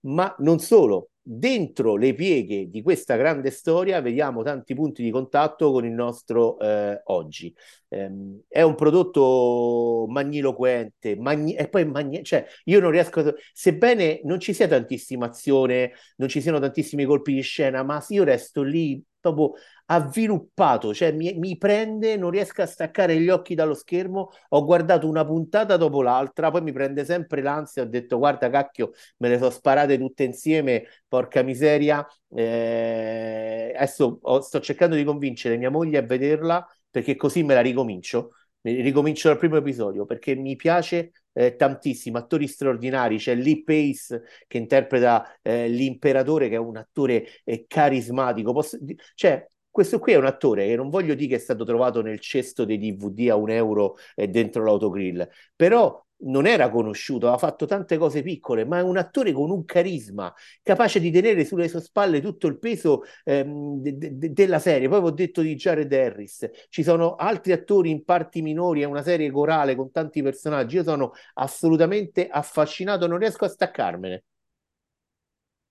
ma 0.04 0.34
non 0.38 0.58
solo 0.58 1.08
dentro 1.24 1.96
le 1.96 2.14
pieghe 2.14 2.68
di 2.68 2.82
questa 2.82 3.16
grande 3.16 3.50
storia 3.50 4.00
vediamo 4.00 4.42
tanti 4.42 4.74
punti 4.74 5.02
di 5.02 5.10
contatto 5.10 5.70
con 5.70 5.84
il 5.84 5.92
nostro 5.92 6.58
eh, 6.58 7.00
oggi. 7.04 7.54
Ehm, 7.88 8.40
è 8.48 8.62
un 8.62 8.74
prodotto 8.74 10.06
magniloquente, 10.08 11.16
magni- 11.16 11.54
e 11.54 11.68
poi 11.68 11.84
magni- 11.84 12.24
cioè, 12.24 12.44
io 12.64 12.80
non 12.80 12.90
riesco 12.90 13.20
a... 13.20 13.34
Sebbene 13.52 14.20
non 14.24 14.40
ci 14.40 14.52
sia 14.52 14.66
tantissima 14.66 15.26
azione, 15.26 15.92
non 16.16 16.28
ci 16.28 16.40
siano 16.40 16.58
tantissimi 16.58 17.04
colpi 17.04 17.34
di 17.34 17.42
scena, 17.42 17.82
ma 17.82 18.04
io 18.08 18.24
resto 18.24 18.62
lì 18.62 19.02
proprio 19.20 19.52
avviluppato, 19.86 20.92
cioè 20.94 21.12
mi, 21.12 21.34
mi, 21.34 21.56
prende, 21.58 22.16
non 22.16 22.30
riesco 22.30 22.62
a 22.62 22.66
staccare 22.66 23.18
gli 23.20 23.28
occhi 23.28 23.54
dallo 23.54 23.74
schermo, 23.74 24.30
ho 24.48 24.64
guardato 24.64 25.06
una 25.08 25.24
puntata 25.24 25.76
dopo 25.76 26.02
l'altra, 26.02 26.50
poi 26.50 26.62
mi 26.62 26.72
prende 26.72 27.04
sempre 27.04 27.42
l'ansia, 27.42 27.82
ho 27.82 27.86
detto 27.86 28.18
guarda 28.18 28.48
cacchio, 28.50 28.92
me 29.18 29.28
le 29.28 29.38
sono 29.38 29.50
sparate 29.50 29.98
tutte 29.98 30.24
insieme, 30.24 30.84
porca 31.12 31.42
miseria, 31.42 32.06
eh, 32.34 33.70
adesso 33.76 34.18
ho, 34.22 34.40
sto 34.40 34.60
cercando 34.60 34.96
di 34.96 35.04
convincere 35.04 35.58
mia 35.58 35.68
moglie 35.68 35.98
a 35.98 36.02
vederla 36.02 36.66
perché 36.88 37.16
così 37.16 37.42
me 37.42 37.52
la 37.52 37.60
ricomincio, 37.60 38.30
mi 38.62 38.80
ricomincio 38.80 39.28
dal 39.28 39.36
primo 39.36 39.56
episodio 39.58 40.06
perché 40.06 40.34
mi 40.34 40.56
piace 40.56 41.12
eh, 41.34 41.54
tantissimo, 41.54 42.16
attori 42.16 42.46
straordinari, 42.46 43.18
c'è 43.18 43.34
Lee 43.34 43.62
Pace 43.62 44.22
che 44.46 44.56
interpreta 44.56 45.38
eh, 45.42 45.68
l'imperatore 45.68 46.48
che 46.48 46.54
è 46.54 46.58
un 46.58 46.78
attore 46.78 47.26
eh, 47.44 47.66
carismatico, 47.68 48.54
Posso, 48.54 48.78
cioè 49.14 49.46
questo 49.70 49.98
qui 49.98 50.12
è 50.12 50.16
un 50.16 50.24
attore 50.24 50.66
che 50.66 50.76
non 50.76 50.88
voglio 50.88 51.14
dire 51.14 51.28
che 51.28 51.36
è 51.36 51.38
stato 51.38 51.64
trovato 51.64 52.00
nel 52.00 52.20
cesto 52.20 52.64
dei 52.64 52.78
DVD 52.78 53.28
a 53.28 53.36
un 53.36 53.50
euro 53.50 53.96
eh, 54.14 54.28
dentro 54.28 54.64
l'autogrill, 54.64 55.28
però 55.54 56.02
non 56.24 56.46
era 56.46 56.70
conosciuto, 56.70 57.30
ha 57.32 57.38
fatto 57.38 57.66
tante 57.66 57.98
cose 57.98 58.22
piccole, 58.22 58.64
ma 58.64 58.78
è 58.78 58.82
un 58.82 58.96
attore 58.96 59.32
con 59.32 59.50
un 59.50 59.64
carisma, 59.64 60.32
capace 60.62 61.00
di 61.00 61.10
tenere 61.10 61.44
sulle 61.44 61.68
sue 61.68 61.80
spalle 61.80 62.20
tutto 62.20 62.46
il 62.46 62.58
peso 62.58 63.02
ehm, 63.24 63.80
de- 63.80 64.16
de- 64.16 64.32
della 64.32 64.58
serie. 64.58 64.88
Poi 64.88 65.00
ho 65.00 65.10
detto 65.10 65.40
di 65.42 65.54
Jared 65.54 65.92
Harris, 65.92 66.48
ci 66.68 66.82
sono 66.82 67.14
altri 67.16 67.52
attori 67.52 67.90
in 67.90 68.04
parti 68.04 68.42
minori, 68.42 68.82
è 68.82 68.84
una 68.84 69.02
serie 69.02 69.30
corale 69.30 69.74
con 69.74 69.90
tanti 69.90 70.22
personaggi. 70.22 70.76
Io 70.76 70.82
sono 70.84 71.12
assolutamente 71.34 72.28
affascinato, 72.28 73.06
non 73.06 73.18
riesco 73.18 73.44
a 73.44 73.48
staccarmene. 73.48 74.24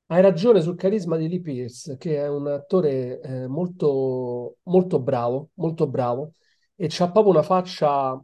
Hai 0.07 0.21
ragione 0.21 0.61
sul 0.61 0.75
carisma 0.75 1.15
di 1.15 1.29
Lee 1.29 1.39
Pierce, 1.41 1.97
che 1.97 2.17
è 2.17 2.27
un 2.27 2.45
attore 2.47 3.21
eh, 3.21 3.47
molto, 3.47 4.57
molto 4.63 4.99
bravo, 4.99 5.51
molto 5.55 5.87
bravo, 5.87 6.33
e 6.75 6.87
c'ha 6.89 7.09
proprio 7.09 7.31
una 7.33 7.43
faccia 7.43 8.21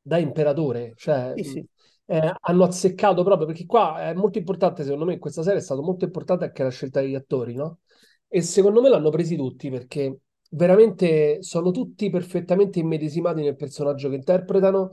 da 0.00 0.18
imperatore, 0.18 0.92
cioè 0.96 1.32
Sì, 1.36 1.44
sì. 1.44 1.66
eh, 2.06 2.32
hanno 2.40 2.64
azzeccato 2.64 3.22
proprio, 3.24 3.46
perché 3.46 3.66
qua 3.66 4.00
è 4.08 4.14
molto 4.14 4.38
importante, 4.38 4.82
secondo 4.84 5.04
me, 5.04 5.14
in 5.14 5.18
questa 5.20 5.42
serie 5.42 5.58
è 5.60 5.62
stato 5.62 5.82
molto 5.82 6.04
importante 6.04 6.44
anche 6.44 6.62
la 6.62 6.70
scelta 6.70 7.00
degli 7.00 7.14
attori, 7.14 7.54
no? 7.54 7.80
E 8.28 8.42
secondo 8.42 8.80
me 8.80 8.88
l'hanno 8.88 9.10
presi 9.10 9.36
tutti 9.36 9.70
perché 9.70 10.18
veramente 10.50 11.42
sono 11.42 11.70
tutti 11.70 12.10
perfettamente 12.10 12.78
immedesimati 12.80 13.42
nel 13.42 13.56
personaggio 13.56 14.08
che 14.08 14.16
interpretano 14.16 14.92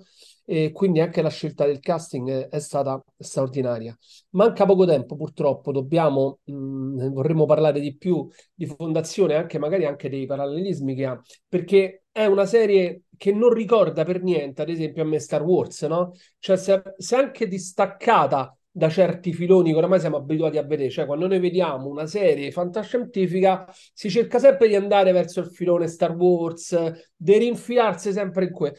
e 0.50 0.72
quindi 0.72 1.02
anche 1.02 1.22
la 1.22 1.28
scelta 1.28 1.66
del 1.66 1.80
casting 1.82 2.48
è, 2.48 2.60
stata 2.60 3.04
straordinaria. 3.18 3.94
Manca 4.30 4.66
poco 4.66 4.86
tempo, 4.86 5.18
purtroppo, 5.18 5.74
dobbiamo, 5.74 6.40
mh, 6.46 7.10
vorremmo 7.10 7.46
parlare 7.46 7.82
di 7.82 7.98
più 7.98 8.26
di 8.54 8.66
Fondazione, 8.66 9.36
anche 9.36 9.60
magari 9.60 9.84
anche 9.86 10.08
dei 10.08 10.26
parallelismi 10.26 10.96
che 10.96 11.06
ha, 11.06 11.22
perché 11.50 12.04
è 12.14 12.26
una 12.26 12.46
serie 12.46 13.02
che 13.18 13.34
non 13.34 13.52
ricorda 13.52 14.06
per 14.06 14.24
niente, 14.24 14.62
ad 14.62 14.70
esempio, 14.70 15.04
a 15.04 15.06
me 15.06 15.20
Star 15.20 15.44
Wars, 15.44 15.82
no? 15.82 16.14
Cioè, 16.40 16.56
se, 16.56 16.82
se 16.96 17.16
anche 17.18 17.48
distaccata 17.50 18.58
da 18.72 18.88
certi 18.90 19.34
filoni 19.34 19.72
che 19.72 19.78
oramai 19.78 20.00
siamo 20.00 20.16
abituati 20.16 20.58
a 20.58 20.64
vedere, 20.64 20.90
cioè 20.90 21.06
quando 21.06 21.28
noi 21.28 21.40
vediamo 21.40 21.88
una 21.88 22.06
serie 22.06 22.52
fantascientifica 22.52 23.68
si 23.92 24.10
cerca 24.10 24.40
sempre 24.40 24.68
di 24.70 24.76
andare 24.76 25.12
verso 25.12 25.42
il 25.42 25.48
filone 25.48 25.88
Star 25.88 26.16
Wars, 26.16 26.80
di 27.16 27.38
rinfilarsi 27.38 28.14
sempre 28.14 28.46
in 28.46 28.52
quello. 28.52 28.76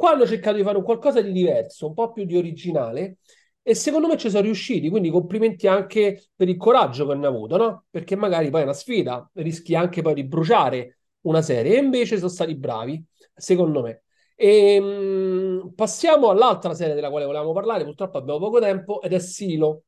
Qua 0.00 0.12
hanno 0.12 0.26
cercato 0.26 0.56
di 0.56 0.62
fare 0.62 0.78
un 0.78 0.82
qualcosa 0.82 1.20
di 1.20 1.30
diverso, 1.30 1.86
un 1.86 1.92
po' 1.92 2.10
più 2.10 2.24
di 2.24 2.34
originale 2.34 3.18
e 3.62 3.74
secondo 3.74 4.06
me 4.08 4.16
ci 4.16 4.30
sono 4.30 4.42
riusciti, 4.42 4.88
quindi 4.88 5.10
complimenti 5.10 5.66
anche 5.66 6.28
per 6.34 6.48
il 6.48 6.56
coraggio 6.56 7.04
che 7.06 7.12
hanno 7.12 7.26
avuto, 7.26 7.56
no? 7.58 7.84
Perché 7.90 8.16
magari 8.16 8.48
poi 8.48 8.60
è 8.62 8.64
una 8.64 8.72
sfida, 8.72 9.28
rischi 9.34 9.74
anche 9.74 10.00
poi 10.00 10.14
di 10.14 10.24
bruciare 10.24 11.00
una 11.22 11.42
serie 11.42 11.76
e 11.76 11.80
invece 11.82 12.16
sono 12.16 12.30
stati 12.30 12.54
bravi, 12.56 13.04
secondo 13.34 13.82
me. 13.82 14.04
E, 14.36 14.74
ehm, 14.76 15.72
passiamo 15.74 16.30
all'altra 16.30 16.72
serie 16.74 16.94
della 16.94 17.10
quale 17.10 17.26
volevamo 17.26 17.52
parlare, 17.52 17.84
purtroppo 17.84 18.16
abbiamo 18.16 18.38
poco 18.38 18.58
tempo, 18.58 19.02
ed 19.02 19.12
è 19.12 19.18
Silo, 19.18 19.82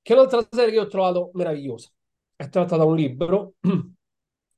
che 0.00 0.12
è 0.14 0.16
un'altra 0.16 0.46
serie 0.50 0.72
che 0.72 0.80
ho 0.80 0.86
trovato 0.86 1.30
meravigliosa. 1.34 1.90
È 2.34 2.48
tratta 2.48 2.76
da 2.78 2.84
un 2.84 2.96
libro, 2.96 3.54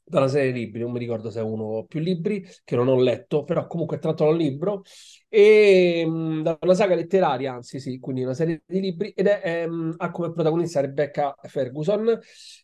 da 0.09 0.19
una 0.19 0.29
serie 0.29 0.53
libri, 0.53 0.81
non 0.81 0.93
mi 0.93 0.99
ricordo 1.01 1.31
se 1.31 1.41
è 1.41 1.43
uno 1.43 1.65
o 1.65 1.85
più 1.85 1.99
libri, 2.01 2.47
che 2.65 2.77
non 2.77 2.87
ho 2.89 3.01
letto, 3.01 3.43
però 3.45 3.67
comunque 3.67 3.97
è 3.97 4.01
tratto 4.01 4.25
da 4.25 4.31
un 4.31 4.37
libro, 4.37 4.83
e 5.29 6.05
mh, 6.07 6.43
da 6.43 6.59
una 6.61 6.75
saga 6.75 6.95
letteraria, 6.95 7.53
anzi 7.53 7.81
sì, 7.81 7.99
quindi 7.99 8.23
una 8.23 8.35
serie 8.35 8.63
di 8.65 8.81
libri, 8.81 9.11
ed 9.11 9.27
è, 9.27 9.41
ehm, 9.65 9.95
ha 9.99 10.11
come 10.11 10.33
protagonista 10.33 10.81
Rebecca 10.81 11.35
Ferguson, 11.43 12.19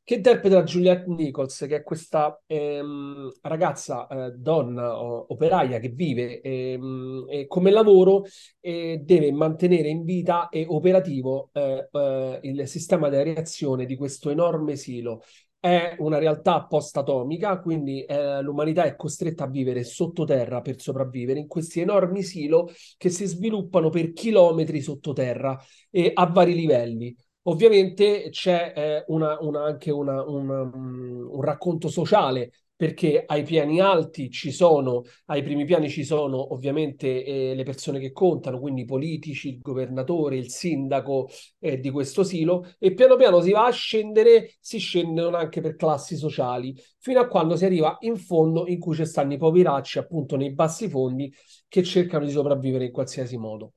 che 0.05 0.14
interpreta 0.14 0.62
Juliette 0.62 1.07
Nichols, 1.09 1.64
che 1.68 1.76
è 1.76 1.83
questa 1.83 2.40
ehm, 2.46 3.31
ragazza, 3.42 4.07
eh, 4.07 4.33
donna 4.37 5.00
operaia 5.00 5.78
che 5.78 5.88
vive 5.88 6.40
ehm, 6.40 7.26
e 7.28 7.46
come 7.46 7.70
lavoro 7.70 8.24
e 8.61 9.00
deve 9.05 9.33
mantenere 9.33 9.88
in 9.88 10.05
vita 10.05 10.48
e 10.48 10.64
operativo 10.68 11.50
eh, 11.52 11.88
eh, 11.90 12.38
il 12.42 12.66
sistema 12.68 13.09
di 13.09 13.16
areazione 13.16 13.87
di 13.87 13.96
questo 13.96 14.31
enorme 14.31 14.76
silo 14.76 15.22
è 15.62 15.94
una 16.01 16.18
realtà 16.18 16.64
post-atomica, 16.64 17.61
quindi 17.61 18.03
eh, 18.03 18.42
l'umanità 18.42 18.83
è 18.83 18.96
costretta 18.96 19.44
a 19.44 19.46
vivere 19.46 19.85
sottoterra 19.85 20.61
per 20.61 20.81
sopravvivere 20.81 21.38
in 21.38 21.46
questi 21.46 21.79
enormi 21.79 22.25
silo 22.25 22.68
che 22.96 23.11
si 23.11 23.27
sviluppano 23.27 23.88
per 23.88 24.12
chilometri 24.12 24.81
sottoterra 24.81 25.57
e 25.88 26.11
a 26.12 26.27
vari 26.27 26.57
livelli. 26.57 27.14
Ovviamente 27.42 28.29
c'è 28.31 28.72
eh, 28.75 29.05
una, 29.07 29.37
una, 29.40 29.62
anche 29.62 29.92
una, 29.92 30.25
um, 30.25 31.29
un 31.31 31.42
racconto 31.42 31.87
sociale 31.87 32.51
perché 32.82 33.22
ai 33.24 33.44
piani 33.44 33.78
alti 33.78 34.28
ci 34.28 34.50
sono, 34.50 35.04
ai 35.26 35.44
primi 35.44 35.64
piani 35.64 35.88
ci 35.88 36.02
sono 36.02 36.52
ovviamente 36.52 37.24
eh, 37.24 37.54
le 37.54 37.62
persone 37.62 38.00
che 38.00 38.10
contano, 38.10 38.58
quindi 38.58 38.80
i 38.80 38.84
politici, 38.86 39.50
il 39.50 39.60
governatore, 39.60 40.36
il 40.36 40.50
sindaco 40.50 41.28
eh, 41.60 41.78
di 41.78 41.90
questo 41.90 42.24
silo, 42.24 42.66
e 42.80 42.92
piano 42.92 43.14
piano 43.14 43.40
si 43.40 43.52
va 43.52 43.66
a 43.66 43.70
scendere, 43.70 44.56
si 44.58 44.78
scendono 44.78 45.36
anche 45.36 45.60
per 45.60 45.76
classi 45.76 46.16
sociali, 46.16 46.74
fino 46.98 47.20
a 47.20 47.28
quando 47.28 47.54
si 47.54 47.64
arriva 47.66 47.98
in 48.00 48.16
fondo 48.16 48.66
in 48.66 48.80
cui 48.80 48.96
ci 48.96 49.06
stanno 49.06 49.34
i 49.34 49.38
poveracci, 49.38 49.98
appunto 49.98 50.34
nei 50.34 50.52
bassi 50.52 50.88
fondi, 50.88 51.32
che 51.68 51.84
cercano 51.84 52.24
di 52.24 52.32
sopravvivere 52.32 52.86
in 52.86 52.90
qualsiasi 52.90 53.36
modo. 53.36 53.74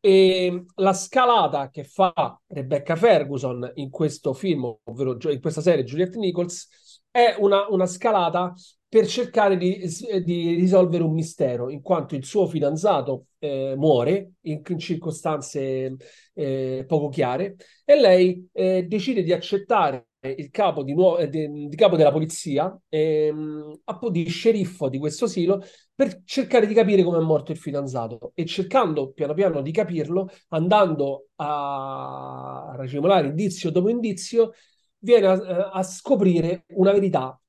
E 0.00 0.64
la 0.74 0.92
scalata 0.94 1.70
che 1.70 1.84
fa 1.84 2.12
Rebecca 2.48 2.96
Ferguson 2.96 3.70
in 3.74 3.88
questo 3.88 4.32
film, 4.32 4.64
ovvero 4.82 5.16
in 5.30 5.40
questa 5.40 5.60
serie 5.60 5.84
Juliette 5.84 6.18
Nichols, 6.18 6.87
è 7.10 7.36
una, 7.38 7.66
una 7.68 7.86
scalata 7.86 8.54
per 8.88 9.06
cercare 9.06 9.56
di, 9.58 9.80
di, 10.24 10.54
risolvere 10.54 11.02
un 11.02 11.12
mistero, 11.12 11.68
in 11.68 11.82
quanto 11.82 12.14
il 12.14 12.24
suo 12.24 12.46
fidanzato 12.46 13.26
eh, 13.38 13.74
muore 13.76 14.32
in, 14.42 14.62
in 14.66 14.78
circostanze 14.78 15.96
eh, 16.32 16.84
poco 16.86 17.08
chiare 17.08 17.56
e 17.84 18.00
lei 18.00 18.48
eh, 18.52 18.84
decide 18.84 19.22
di 19.22 19.32
accettare 19.32 20.06
il 20.20 20.50
capo, 20.50 20.82
di, 20.82 20.94
nuovo, 20.94 21.18
eh, 21.18 21.28
di 21.28 21.76
capo 21.76 21.96
della 21.96 22.10
polizia, 22.10 22.76
ehm, 22.88 23.78
di 24.10 24.28
sceriffo 24.28 24.88
di 24.88 24.98
questo 24.98 25.26
silo, 25.26 25.62
per 25.94 26.22
cercare 26.24 26.66
di 26.66 26.74
capire 26.74 27.02
come 27.02 27.18
è 27.18 27.20
morto 27.20 27.52
il 27.52 27.58
fidanzato. 27.58 28.32
E 28.34 28.44
cercando 28.44 29.10
piano 29.12 29.34
piano 29.34 29.62
di 29.62 29.70
capirlo, 29.70 30.28
andando 30.48 31.28
a 31.36 32.72
racimolare 32.76 33.28
indizio 33.28 33.70
dopo 33.70 33.88
indizio, 33.88 34.52
viene 34.98 35.26
a, 35.26 35.70
a 35.70 35.82
scoprire 35.82 36.64
una 36.74 36.92
verità 36.92 37.40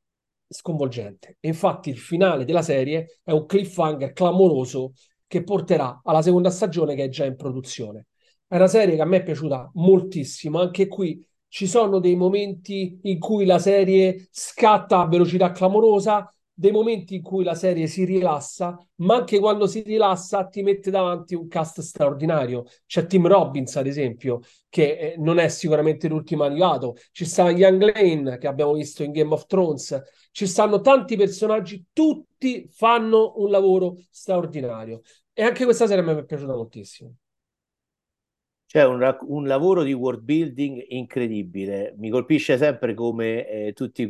sconvolgente. 0.47 1.37
E 1.39 1.47
infatti 1.47 1.89
il 1.89 1.97
finale 1.97 2.45
della 2.45 2.61
serie 2.61 3.19
è 3.23 3.31
un 3.31 3.45
cliffhanger 3.45 4.13
clamoroso 4.13 4.93
che 5.27 5.43
porterà 5.43 6.01
alla 6.03 6.21
seconda 6.21 6.49
stagione 6.49 6.95
che 6.95 7.05
è 7.05 7.09
già 7.09 7.25
in 7.25 7.35
produzione. 7.35 8.07
È 8.47 8.55
una 8.55 8.67
serie 8.67 8.95
che 8.95 9.01
a 9.01 9.05
me 9.05 9.17
è 9.17 9.23
piaciuta 9.23 9.69
moltissimo, 9.75 10.59
anche 10.59 10.87
qui 10.87 11.23
ci 11.47 11.67
sono 11.67 11.99
dei 11.99 12.15
momenti 12.15 12.99
in 13.03 13.19
cui 13.19 13.45
la 13.45 13.59
serie 13.59 14.27
scatta 14.31 15.01
a 15.01 15.07
velocità 15.07 15.51
clamorosa, 15.51 16.33
dei 16.59 16.71
momenti 16.71 17.15
in 17.15 17.21
cui 17.21 17.45
la 17.45 17.55
serie 17.55 17.87
si 17.87 18.03
rilassa, 18.03 18.77
ma 18.95 19.15
anche 19.15 19.39
quando 19.39 19.65
si 19.65 19.81
rilassa 19.81 20.45
ti 20.47 20.61
mette 20.61 20.91
davanti 20.91 21.33
un 21.33 21.47
cast 21.47 21.79
straordinario. 21.79 22.65
C'è 22.85 23.05
Tim 23.05 23.27
Robbins, 23.27 23.77
ad 23.77 23.87
esempio, 23.87 24.41
che 24.67 24.97
eh, 24.97 25.15
non 25.19 25.37
è 25.39 25.47
sicuramente 25.47 26.09
l'ultimo 26.09 26.43
arrivato. 26.43 26.97
Ci 27.13 27.23
sta 27.23 27.49
Young 27.49 27.81
Lane, 27.81 28.37
che 28.37 28.47
abbiamo 28.47 28.73
visto 28.73 29.03
in 29.03 29.13
Game 29.13 29.33
of 29.33 29.45
Thrones. 29.45 30.01
Ci 30.31 30.47
stanno 30.47 30.81
tanti 30.81 31.15
personaggi, 31.15 31.85
tutti 31.93 32.67
fanno 32.69 33.35
un 33.37 33.49
lavoro 33.49 33.95
straordinario. 34.09 34.99
E 35.31 35.43
anche 35.43 35.63
questa 35.63 35.87
serie 35.87 36.03
mi 36.03 36.13
è 36.13 36.25
piaciuta 36.25 36.53
moltissimo. 36.55 37.13
C'è 38.69 38.85
un, 38.85 39.17
un, 39.21 39.47
lavoro 39.47 39.81
di 39.81 39.93
world 39.93 40.21
building 40.21 40.85
incredibile. 40.89 41.95
Mi 41.97 42.11
colpisce 42.11 42.55
sempre 42.55 42.93
come 42.93 43.47
eh, 43.47 43.73
tutte 43.73 44.05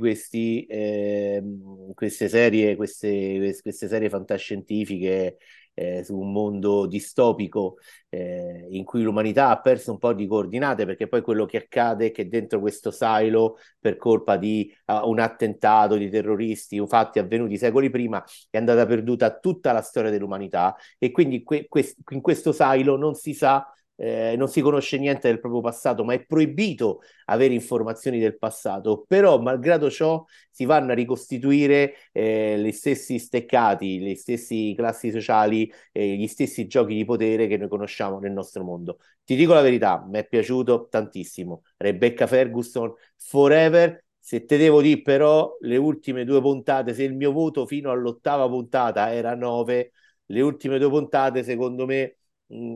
queste 1.95 2.27
serie, 2.27 2.75
queste, 2.75 3.57
queste 3.61 3.87
serie 3.87 4.09
fantascientifiche 4.09 5.37
eh, 5.73 6.03
su 6.03 6.17
un 6.17 6.33
mondo 6.33 6.87
distopico 6.87 7.77
eh, 8.09 8.67
in 8.71 8.83
cui 8.83 9.01
l'umanità 9.01 9.47
ha 9.47 9.61
perso 9.61 9.91
un 9.91 9.97
po' 9.97 10.11
di 10.11 10.27
coordinate, 10.27 10.85
perché 10.85 11.07
poi 11.07 11.21
quello 11.21 11.45
che 11.45 11.55
accade 11.55 12.07
è 12.07 12.11
che 12.11 12.27
dentro 12.27 12.59
questo 12.59 12.91
silo, 12.91 13.55
per 13.79 13.95
colpa 13.95 14.35
di 14.35 14.69
uh, 14.87 15.07
un 15.07 15.19
attentato 15.19 15.95
di 15.95 16.09
terroristi, 16.09 16.85
fatti 16.85 17.19
avvenuti 17.19 17.57
secoli 17.57 17.89
prima, 17.89 18.21
è 18.49 18.57
andata 18.57 18.85
perduta 18.85 19.39
tutta 19.39 19.71
la 19.71 19.81
storia 19.81 20.11
dell'umanità 20.11 20.75
e 20.97 21.11
quindi 21.11 21.43
que- 21.43 21.67
que- 21.69 21.95
in 22.09 22.19
questo 22.19 22.51
silo 22.51 22.97
non 22.97 23.13
si 23.15 23.33
sa 23.33 23.65
eh, 23.99 24.35
non 24.37 24.47
si 24.47 24.61
conosce 24.61 24.97
niente 24.97 25.27
del 25.27 25.39
proprio 25.41 25.61
passato, 25.61 26.05
ma 26.05 26.13
è 26.13 26.23
proibito 26.25 27.01
avere 27.25 27.53
informazioni 27.53 28.17
del 28.17 28.37
passato, 28.37 29.03
però 29.07 29.39
malgrado 29.39 29.89
ciò 29.89 30.23
si 30.49 30.63
vanno 30.65 30.91
a 30.93 30.95
ricostituire 30.95 31.95
eh, 32.13 32.57
gli 32.59 32.71
stessi 32.71 33.19
steccati, 33.19 33.99
gli 33.99 34.15
stessi 34.15 34.73
classi 34.75 35.11
sociali, 35.11 35.71
eh, 35.91 36.15
gli 36.15 36.27
stessi 36.27 36.65
giochi 36.67 36.95
di 36.95 37.03
potere 37.03 37.47
che 37.47 37.57
noi 37.57 37.67
conosciamo 37.67 38.19
nel 38.19 38.31
nostro 38.31 38.63
mondo. 38.63 38.99
Ti 39.23 39.35
dico 39.35 39.53
la 39.53 39.61
verità, 39.61 40.05
mi 40.07 40.19
è 40.19 40.27
piaciuto 40.27 40.87
tantissimo. 40.89 41.63
Rebecca 41.77 42.25
Ferguson, 42.25 42.93
Forever, 43.17 44.03
se 44.17 44.45
te 44.45 44.57
devo 44.57 44.81
dire 44.81 45.01
però 45.01 45.57
le 45.61 45.77
ultime 45.77 46.23
due 46.23 46.39
puntate, 46.41 46.93
se 46.93 47.03
il 47.03 47.15
mio 47.15 47.31
voto 47.31 47.65
fino 47.65 47.91
all'ottava 47.91 48.47
puntata 48.47 49.11
era 49.13 49.35
9, 49.35 49.91
le 50.27 50.41
ultime 50.41 50.77
due 50.79 50.89
puntate 50.89 51.43
secondo 51.43 51.85
me 51.85 52.18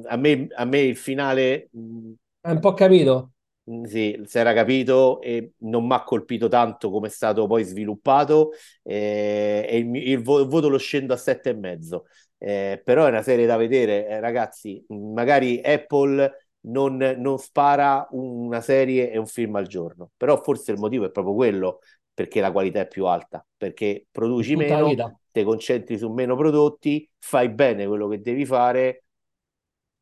a 0.05 0.17
me, 0.17 0.47
a 0.55 0.65
me 0.65 0.79
il 0.79 0.95
finale... 0.95 1.69
Mm, 1.77 2.13
Hai 2.41 2.53
un 2.53 2.59
po' 2.59 2.73
capito? 2.73 3.31
Mm, 3.69 3.83
sì, 3.85 4.21
si 4.25 4.37
era 4.37 4.53
capito 4.53 5.21
e 5.21 5.53
non 5.59 5.85
mi 5.87 5.93
ha 5.93 6.03
colpito 6.03 6.49
tanto 6.49 6.89
come 6.89 7.07
è 7.07 7.09
stato 7.09 7.47
poi 7.47 7.63
sviluppato 7.63 8.51
eh, 8.83 9.65
e 9.67 9.77
il, 9.77 9.95
il, 9.95 10.21
vo- 10.21 10.41
il, 10.41 10.47
voto 10.47 10.67
lo 10.67 10.77
scendo 10.77 11.13
a 11.13 11.17
sette 11.17 11.51
e 11.51 11.53
mezzo. 11.53 12.05
Eh, 12.37 12.81
però 12.83 13.05
è 13.05 13.09
una 13.09 13.21
serie 13.21 13.45
da 13.45 13.55
vedere, 13.55 14.07
eh, 14.07 14.19
ragazzi. 14.19 14.83
Magari 14.89 15.61
Apple 15.63 16.47
non, 16.65 16.97
non, 17.17 17.37
spara 17.37 18.05
una 18.11 18.59
serie 18.59 19.09
e 19.11 19.17
un 19.17 19.27
film 19.27 19.55
al 19.55 19.67
giorno, 19.67 20.11
però 20.17 20.41
forse 20.41 20.71
il 20.73 20.77
motivo 20.77 21.05
è 21.05 21.11
proprio 21.11 21.33
quello 21.33 21.79
perché 22.13 22.41
la 22.41 22.51
qualità 22.51 22.81
è 22.81 22.87
più 22.87 23.05
alta, 23.05 23.45
perché 23.57 24.05
produci 24.11 24.55
meno, 24.55 25.19
ti 25.31 25.43
concentri 25.43 25.97
su 25.97 26.09
meno 26.11 26.35
prodotti, 26.35 27.09
fai 27.17 27.49
bene 27.49 27.87
quello 27.87 28.07
che 28.07 28.21
devi 28.21 28.45
fare 28.45 29.05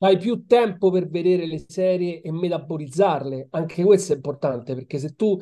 hai 0.07 0.17
più 0.17 0.45
tempo 0.45 0.89
per 0.89 1.09
vedere 1.09 1.45
le 1.45 1.63
serie 1.67 2.21
e 2.21 2.31
metabolizzarle. 2.31 3.47
Anche 3.51 3.83
questo 3.83 4.13
è 4.13 4.15
importante 4.15 4.73
perché 4.73 4.97
se 4.97 5.13
tu 5.15 5.39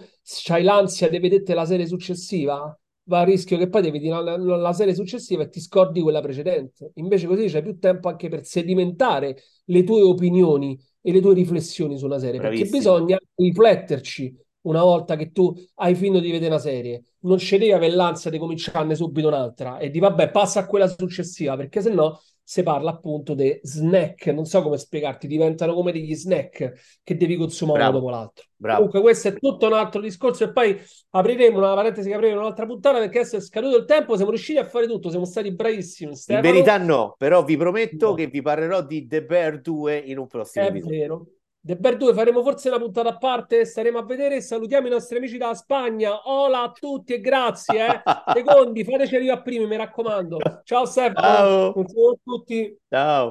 hai 0.50 0.64
l'ansia 0.64 1.10
di 1.10 1.20
vedere 1.20 1.54
la 1.54 1.66
serie 1.66 1.88
successiva, 1.88 2.78
va 3.04 3.20
a 3.20 3.24
rischio 3.24 3.58
che 3.58 3.70
poi 3.70 3.90
vedi 3.90 4.08
la, 4.08 4.38
la, 4.38 4.74
serie 4.74 4.94
successiva 4.94 5.44
e 5.44 5.50
ti 5.50 5.60
scordi 5.60 6.02
quella 6.02 6.22
precedente. 6.22 6.92
Invece 6.96 7.28
così 7.28 7.48
c'hai 7.48 7.64
più 7.64 7.80
tempo 7.80 8.10
anche 8.10 8.30
per 8.30 8.46
sedimentare 8.46 9.38
le 9.66 9.84
tue 9.84 10.02
opinioni 10.02 10.80
e 11.02 11.12
le 11.12 11.22
tue 11.22 11.34
riflessioni 11.34 11.98
su 11.98 12.06
una 12.06 12.20
serie. 12.20 12.40
Bravissimo. 12.40 12.70
Perché 12.70 12.78
bisogna 12.78 13.18
rifletterci 13.36 14.38
una 14.62 14.84
volta 14.84 15.16
che 15.16 15.32
tu 15.32 15.54
hai 15.76 15.96
finito 15.96 16.20
di 16.20 16.32
vedere 16.32 16.52
una 16.52 16.62
serie. 16.62 17.04
Non 17.22 17.38
c'è 17.38 17.58
devi 17.58 17.72
avere 17.72 17.96
l'ansia 17.96 18.30
di 18.30 18.38
cominciarne 18.38 18.94
subito 18.94 19.28
un'altra 19.28 19.78
e 19.78 19.90
di 19.90 20.00
vabbè, 20.00 20.32
passa 20.32 20.62
a 20.62 20.66
quella 20.68 20.88
successiva, 20.88 21.56
perché 21.56 21.82
se 21.82 21.92
no 21.92 22.20
si 22.50 22.64
parla 22.64 22.90
appunto 22.90 23.36
di 23.36 23.60
snack, 23.62 24.26
non 24.30 24.46
so 24.46 24.64
come 24.64 24.80
spiegarti, 24.80 25.28
diventano 25.28 25.76
come 25.76 25.92
degli 25.92 26.16
snack 26.16 27.00
che 27.04 27.16
devi 27.16 27.36
consumare 27.36 27.78
Bravo. 27.78 27.98
uno 27.98 28.00
dopo 28.00 28.12
l'altro. 28.12 28.46
Bravo. 28.56 28.78
Comunque 28.78 29.02
questo 29.02 29.28
è 29.28 29.34
tutto 29.36 29.68
un 29.68 29.74
altro 29.74 30.02
discorso 30.02 30.46
e 30.46 30.52
poi 30.52 30.76
apriremo 31.12 31.60
una 31.60 31.76
parentesi 31.76 32.10
che 32.10 32.16
apriremo 32.16 32.40
un'altra 32.40 32.66
puntata 32.66 32.98
perché 32.98 33.20
adesso 33.20 33.36
è 33.36 33.40
scaduto 33.40 33.78
il 33.78 33.86
tempo, 33.86 34.16
siamo 34.16 34.32
riusciti 34.32 34.58
a 34.58 34.66
fare 34.66 34.88
tutto, 34.88 35.12
siamo 35.12 35.26
stati 35.26 35.54
bravissimi. 35.54 36.16
Stefano. 36.16 36.48
In 36.48 36.52
verità 36.52 36.78
no, 36.80 37.14
però 37.20 37.44
vi 37.44 37.56
prometto 37.56 38.08
no. 38.08 38.14
che 38.16 38.26
vi 38.26 38.42
parlerò 38.42 38.82
di 38.84 39.06
The 39.06 39.24
Bear 39.24 39.62
2 39.62 39.98
in 40.08 40.18
un 40.18 40.26
prossimo 40.26 40.66
è 40.66 40.70
episodio. 40.70 40.98
Vero. 40.98 41.28
The 41.62 41.76
Bear 41.76 41.98
2 41.98 42.14
faremo 42.14 42.42
forse 42.42 42.70
una 42.70 42.80
puntata 42.80 43.10
a 43.10 43.18
parte, 43.18 43.66
staremo 43.66 43.98
a 43.98 44.06
vedere 44.06 44.38
e 44.38 44.42
salutiamo 44.42 44.88
i 44.88 44.92
nostri 44.92 45.18
amici 45.18 45.38
dalla 45.38 45.56
Spagna. 45.56 46.22
Hola 46.30 46.62
a 46.62 46.72
tutti 46.72 47.14
e 47.14 47.20
grazie. 47.20 47.86
Eh. 47.86 48.02
Secondi, 48.34 48.86
fateci 48.86 49.18
arrivare 49.18 49.42
prima, 49.42 49.68
mi 49.68 49.76
raccomando. 49.76 50.38
Ciao 50.64 50.86
Ciao. 51.22 51.74
un 51.76 51.88
saluto 51.88 52.12
a 52.12 52.20
tutti. 52.24 52.80
Ciao. 52.88 53.28